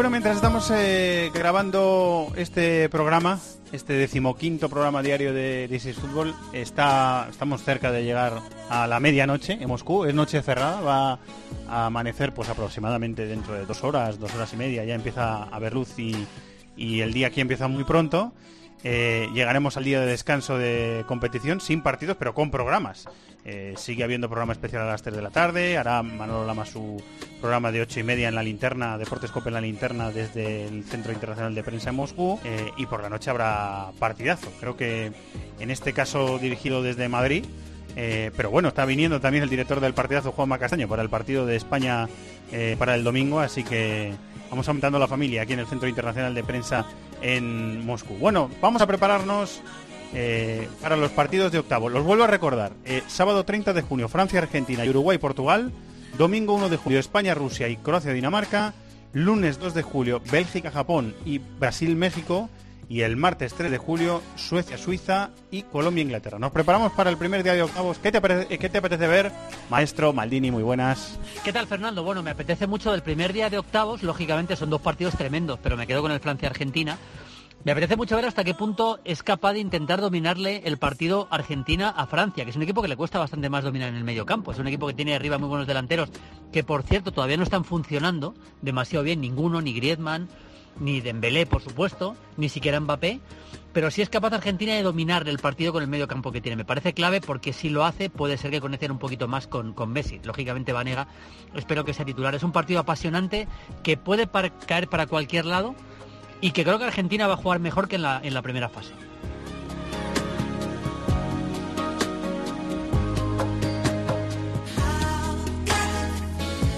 Bueno, 0.00 0.12
mientras 0.12 0.36
estamos 0.36 0.70
eh, 0.74 1.30
grabando 1.34 2.32
este 2.34 2.88
programa, 2.88 3.38
este 3.70 3.92
decimoquinto 3.92 4.70
programa 4.70 5.02
diario 5.02 5.34
de 5.34 5.68
This 5.68 5.94
Fútbol, 5.94 6.34
está, 6.54 7.26
estamos 7.28 7.62
cerca 7.62 7.92
de 7.92 8.02
llegar 8.02 8.40
a 8.70 8.86
la 8.86 8.98
medianoche 8.98 9.58
en 9.60 9.68
Moscú. 9.68 10.06
Es 10.06 10.14
noche 10.14 10.40
cerrada, 10.40 10.80
va 10.80 11.18
a 11.68 11.84
amanecer 11.84 12.32
pues 12.32 12.48
aproximadamente 12.48 13.26
dentro 13.26 13.52
de 13.52 13.66
dos 13.66 13.84
horas, 13.84 14.18
dos 14.18 14.34
horas 14.34 14.50
y 14.54 14.56
media. 14.56 14.84
Ya 14.84 14.94
empieza 14.94 15.42
a 15.42 15.42
haber 15.54 15.74
luz 15.74 15.90
y 15.98 17.00
el 17.02 17.12
día 17.12 17.26
aquí 17.26 17.42
empieza 17.42 17.68
muy 17.68 17.84
pronto. 17.84 18.32
Eh, 18.82 19.28
llegaremos 19.34 19.76
al 19.76 19.84
día 19.84 20.00
de 20.00 20.06
descanso 20.06 20.56
de 20.56 21.04
competición 21.06 21.60
sin 21.60 21.82
partidos, 21.82 22.16
pero 22.18 22.34
con 22.34 22.50
programas. 22.50 23.08
Eh, 23.44 23.74
sigue 23.76 24.04
habiendo 24.04 24.28
programa 24.28 24.52
especial 24.52 24.82
a 24.82 24.86
las 24.86 25.02
3 25.02 25.16
de 25.16 25.22
la 25.22 25.30
tarde. 25.30 25.76
Hará 25.78 26.02
Manolo 26.02 26.46
Lama 26.46 26.64
su 26.66 27.02
programa 27.40 27.72
de 27.72 27.82
8 27.82 28.00
y 28.00 28.02
media 28.02 28.28
en 28.28 28.34
la 28.34 28.42
linterna, 28.42 28.98
Deportes 28.98 29.30
Cope 29.30 29.48
en 29.48 29.54
la 29.54 29.60
linterna 29.60 30.10
desde 30.10 30.66
el 30.66 30.84
Centro 30.84 31.12
Internacional 31.12 31.54
de 31.54 31.62
Prensa 31.62 31.90
en 31.90 31.96
Moscú. 31.96 32.38
Eh, 32.44 32.70
y 32.76 32.86
por 32.86 33.02
la 33.02 33.08
noche 33.08 33.30
habrá 33.30 33.90
partidazo. 33.98 34.50
Creo 34.60 34.76
que 34.76 35.12
en 35.58 35.70
este 35.70 35.92
caso 35.92 36.38
dirigido 36.38 36.82
desde 36.82 37.08
Madrid. 37.08 37.44
pero 37.94 38.50
bueno, 38.50 38.68
está 38.68 38.84
viniendo 38.86 39.20
también 39.20 39.42
el 39.42 39.50
director 39.50 39.80
del 39.80 39.92
partidazo, 39.92 40.32
Juanma 40.32 40.58
Castaño, 40.58 40.88
para 40.88 41.02
el 41.02 41.10
partido 41.10 41.44
de 41.44 41.56
España 41.56 42.08
para 42.78 42.94
el 42.94 43.04
domingo. 43.04 43.40
Así 43.40 43.62
que 43.64 44.14
vamos 44.50 44.68
aumentando 44.68 44.98
la 44.98 45.06
familia 45.06 45.42
aquí 45.42 45.52
en 45.52 45.60
el 45.60 45.66
Centro 45.66 45.88
Internacional 45.88 46.34
de 46.34 46.42
Prensa 46.42 46.84
en 47.22 47.84
Moscú. 47.84 48.14
Bueno, 48.14 48.50
vamos 48.60 48.82
a 48.82 48.86
prepararnos 48.86 49.62
eh, 50.12 50.68
para 50.82 50.96
los 50.96 51.10
partidos 51.12 51.52
de 51.52 51.58
octavo. 51.58 51.88
Los 51.88 52.04
vuelvo 52.04 52.24
a 52.24 52.26
recordar. 52.26 52.72
Eh, 52.84 53.02
sábado 53.06 53.44
30 53.44 53.72
de 53.72 53.82
junio, 53.82 54.08
Francia, 54.08 54.40
Argentina 54.40 54.84
y 54.84 54.90
Uruguay, 54.90 55.18
Portugal. 55.18 55.72
Domingo 56.18 56.54
1 56.54 56.68
de 56.68 56.76
julio, 56.76 56.98
España, 56.98 57.34
Rusia 57.34 57.68
y 57.68 57.76
Croacia, 57.76 58.12
Dinamarca. 58.12 58.74
Lunes 59.12 59.58
2 59.58 59.74
de 59.74 59.82
julio, 59.82 60.22
Bélgica, 60.30 60.70
Japón 60.70 61.14
y 61.24 61.38
Brasil, 61.38 61.96
México 61.96 62.48
y 62.90 63.02
el 63.02 63.16
martes 63.16 63.54
3 63.54 63.70
de 63.70 63.78
julio 63.78 64.20
Suecia, 64.34 64.76
Suiza 64.76 65.30
y 65.52 65.62
Colombia, 65.62 66.02
Inglaterra. 66.02 66.40
Nos 66.40 66.50
preparamos 66.50 66.90
para 66.92 67.08
el 67.08 67.16
primer 67.16 67.44
día 67.44 67.54
de 67.54 67.62
octavos. 67.62 67.98
¿Qué 68.00 68.10
te, 68.10 68.18
apetece, 68.18 68.58
¿Qué 68.58 68.68
te 68.68 68.78
apetece 68.78 69.06
ver? 69.06 69.30
Maestro 69.70 70.12
Maldini, 70.12 70.50
muy 70.50 70.64
buenas. 70.64 71.16
¿Qué 71.44 71.52
tal, 71.52 71.68
Fernando? 71.68 72.02
Bueno, 72.02 72.24
me 72.24 72.32
apetece 72.32 72.66
mucho 72.66 72.90
del 72.90 73.02
primer 73.02 73.32
día 73.32 73.48
de 73.48 73.58
octavos. 73.58 74.02
Lógicamente 74.02 74.56
son 74.56 74.70
dos 74.70 74.80
partidos 74.80 75.16
tremendos, 75.16 75.60
pero 75.62 75.76
me 75.76 75.86
quedo 75.86 76.02
con 76.02 76.10
el 76.10 76.18
Francia-Argentina. 76.18 76.98
Me 77.62 77.72
apetece 77.72 77.94
mucho 77.94 78.16
ver 78.16 78.24
hasta 78.24 78.42
qué 78.42 78.54
punto 78.54 78.98
es 79.04 79.22
capaz 79.22 79.52
de 79.52 79.60
intentar 79.60 80.00
dominarle 80.00 80.62
el 80.64 80.78
partido 80.78 81.28
Argentina 81.30 81.90
a 81.90 82.06
Francia, 82.08 82.42
que 82.42 82.50
es 82.50 82.56
un 82.56 82.62
equipo 82.62 82.82
que 82.82 82.88
le 82.88 82.96
cuesta 82.96 83.20
bastante 83.20 83.48
más 83.48 83.62
dominar 83.62 83.90
en 83.90 83.96
el 83.96 84.04
medio 84.04 84.26
campo. 84.26 84.50
Es 84.50 84.58
un 84.58 84.66
equipo 84.66 84.88
que 84.88 84.94
tiene 84.94 85.14
arriba 85.14 85.38
muy 85.38 85.48
buenos 85.48 85.68
delanteros, 85.68 86.10
que 86.50 86.64
por 86.64 86.82
cierto 86.82 87.12
todavía 87.12 87.36
no 87.36 87.44
están 87.44 87.64
funcionando 87.64 88.34
demasiado 88.62 89.04
bien, 89.04 89.20
ninguno, 89.20 89.60
ni 89.60 89.74
Griezmann, 89.74 90.28
ni 90.78 91.00
Dembélé, 91.00 91.46
por 91.46 91.62
supuesto, 91.62 92.16
ni 92.36 92.48
siquiera 92.48 92.80
Mbappé, 92.80 93.20
pero 93.72 93.90
si 93.90 94.02
es 94.02 94.08
capaz 94.08 94.32
Argentina 94.32 94.74
de 94.74 94.82
dominar 94.82 95.28
el 95.28 95.38
partido 95.38 95.72
con 95.72 95.82
el 95.82 95.88
medio 95.88 96.08
campo 96.08 96.32
que 96.32 96.40
tiene. 96.40 96.56
Me 96.56 96.64
parece 96.64 96.92
clave 96.92 97.20
porque 97.20 97.52
si 97.52 97.68
lo 97.68 97.84
hace 97.84 98.10
puede 98.10 98.36
ser 98.36 98.50
que 98.50 98.60
conecten 98.60 98.90
un 98.90 98.98
poquito 98.98 99.28
más 99.28 99.46
con, 99.46 99.72
con 99.72 99.92
Messi. 99.92 100.20
Lógicamente 100.24 100.72
Vanega, 100.72 101.06
espero 101.54 101.84
que 101.84 101.94
sea 101.94 102.04
titular. 102.04 102.34
Es 102.34 102.42
un 102.42 102.52
partido 102.52 102.80
apasionante 102.80 103.46
que 103.82 103.96
puede 103.96 104.28
caer 104.66 104.88
para 104.88 105.06
cualquier 105.06 105.46
lado 105.46 105.74
y 106.40 106.50
que 106.50 106.64
creo 106.64 106.78
que 106.78 106.84
Argentina 106.84 107.26
va 107.26 107.34
a 107.34 107.36
jugar 107.36 107.60
mejor 107.60 107.88
que 107.88 107.96
en 107.96 108.02
la, 108.02 108.20
en 108.22 108.34
la 108.34 108.42
primera 108.42 108.68
fase. 108.68 108.92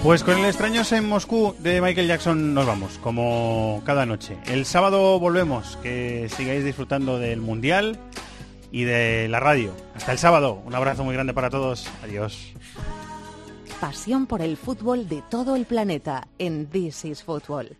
Pues 0.03 0.21
con 0.21 0.37
el 0.37 0.43
Extraños 0.43 0.91
en 0.91 1.07
Moscú 1.07 1.55
de 1.59 1.79
Michael 1.79 2.07
Jackson 2.07 2.53
nos 2.53 2.65
vamos, 2.65 2.99
como 3.01 3.81
cada 3.85 4.05
noche. 4.05 4.37
El 4.45 4.65
sábado 4.65 5.17
volvemos, 5.17 5.77
que 5.77 6.27
sigáis 6.27 6.65
disfrutando 6.65 7.19
del 7.19 7.39
Mundial 7.39 7.97
y 8.69 8.83
de 8.83 9.29
la 9.29 9.39
radio. 9.39 9.73
Hasta 9.95 10.11
el 10.11 10.17
sábado, 10.17 10.61
un 10.65 10.75
abrazo 10.75 11.05
muy 11.05 11.13
grande 11.13 11.33
para 11.33 11.49
todos, 11.49 11.89
adiós. 12.03 12.51
Pasión 13.79 14.27
por 14.27 14.41
el 14.41 14.57
fútbol 14.57 15.07
de 15.07 15.23
todo 15.29 15.55
el 15.55 15.65
planeta 15.65 16.27
en 16.37 16.67
This 16.67 17.05
is 17.05 17.23
Football. 17.23 17.77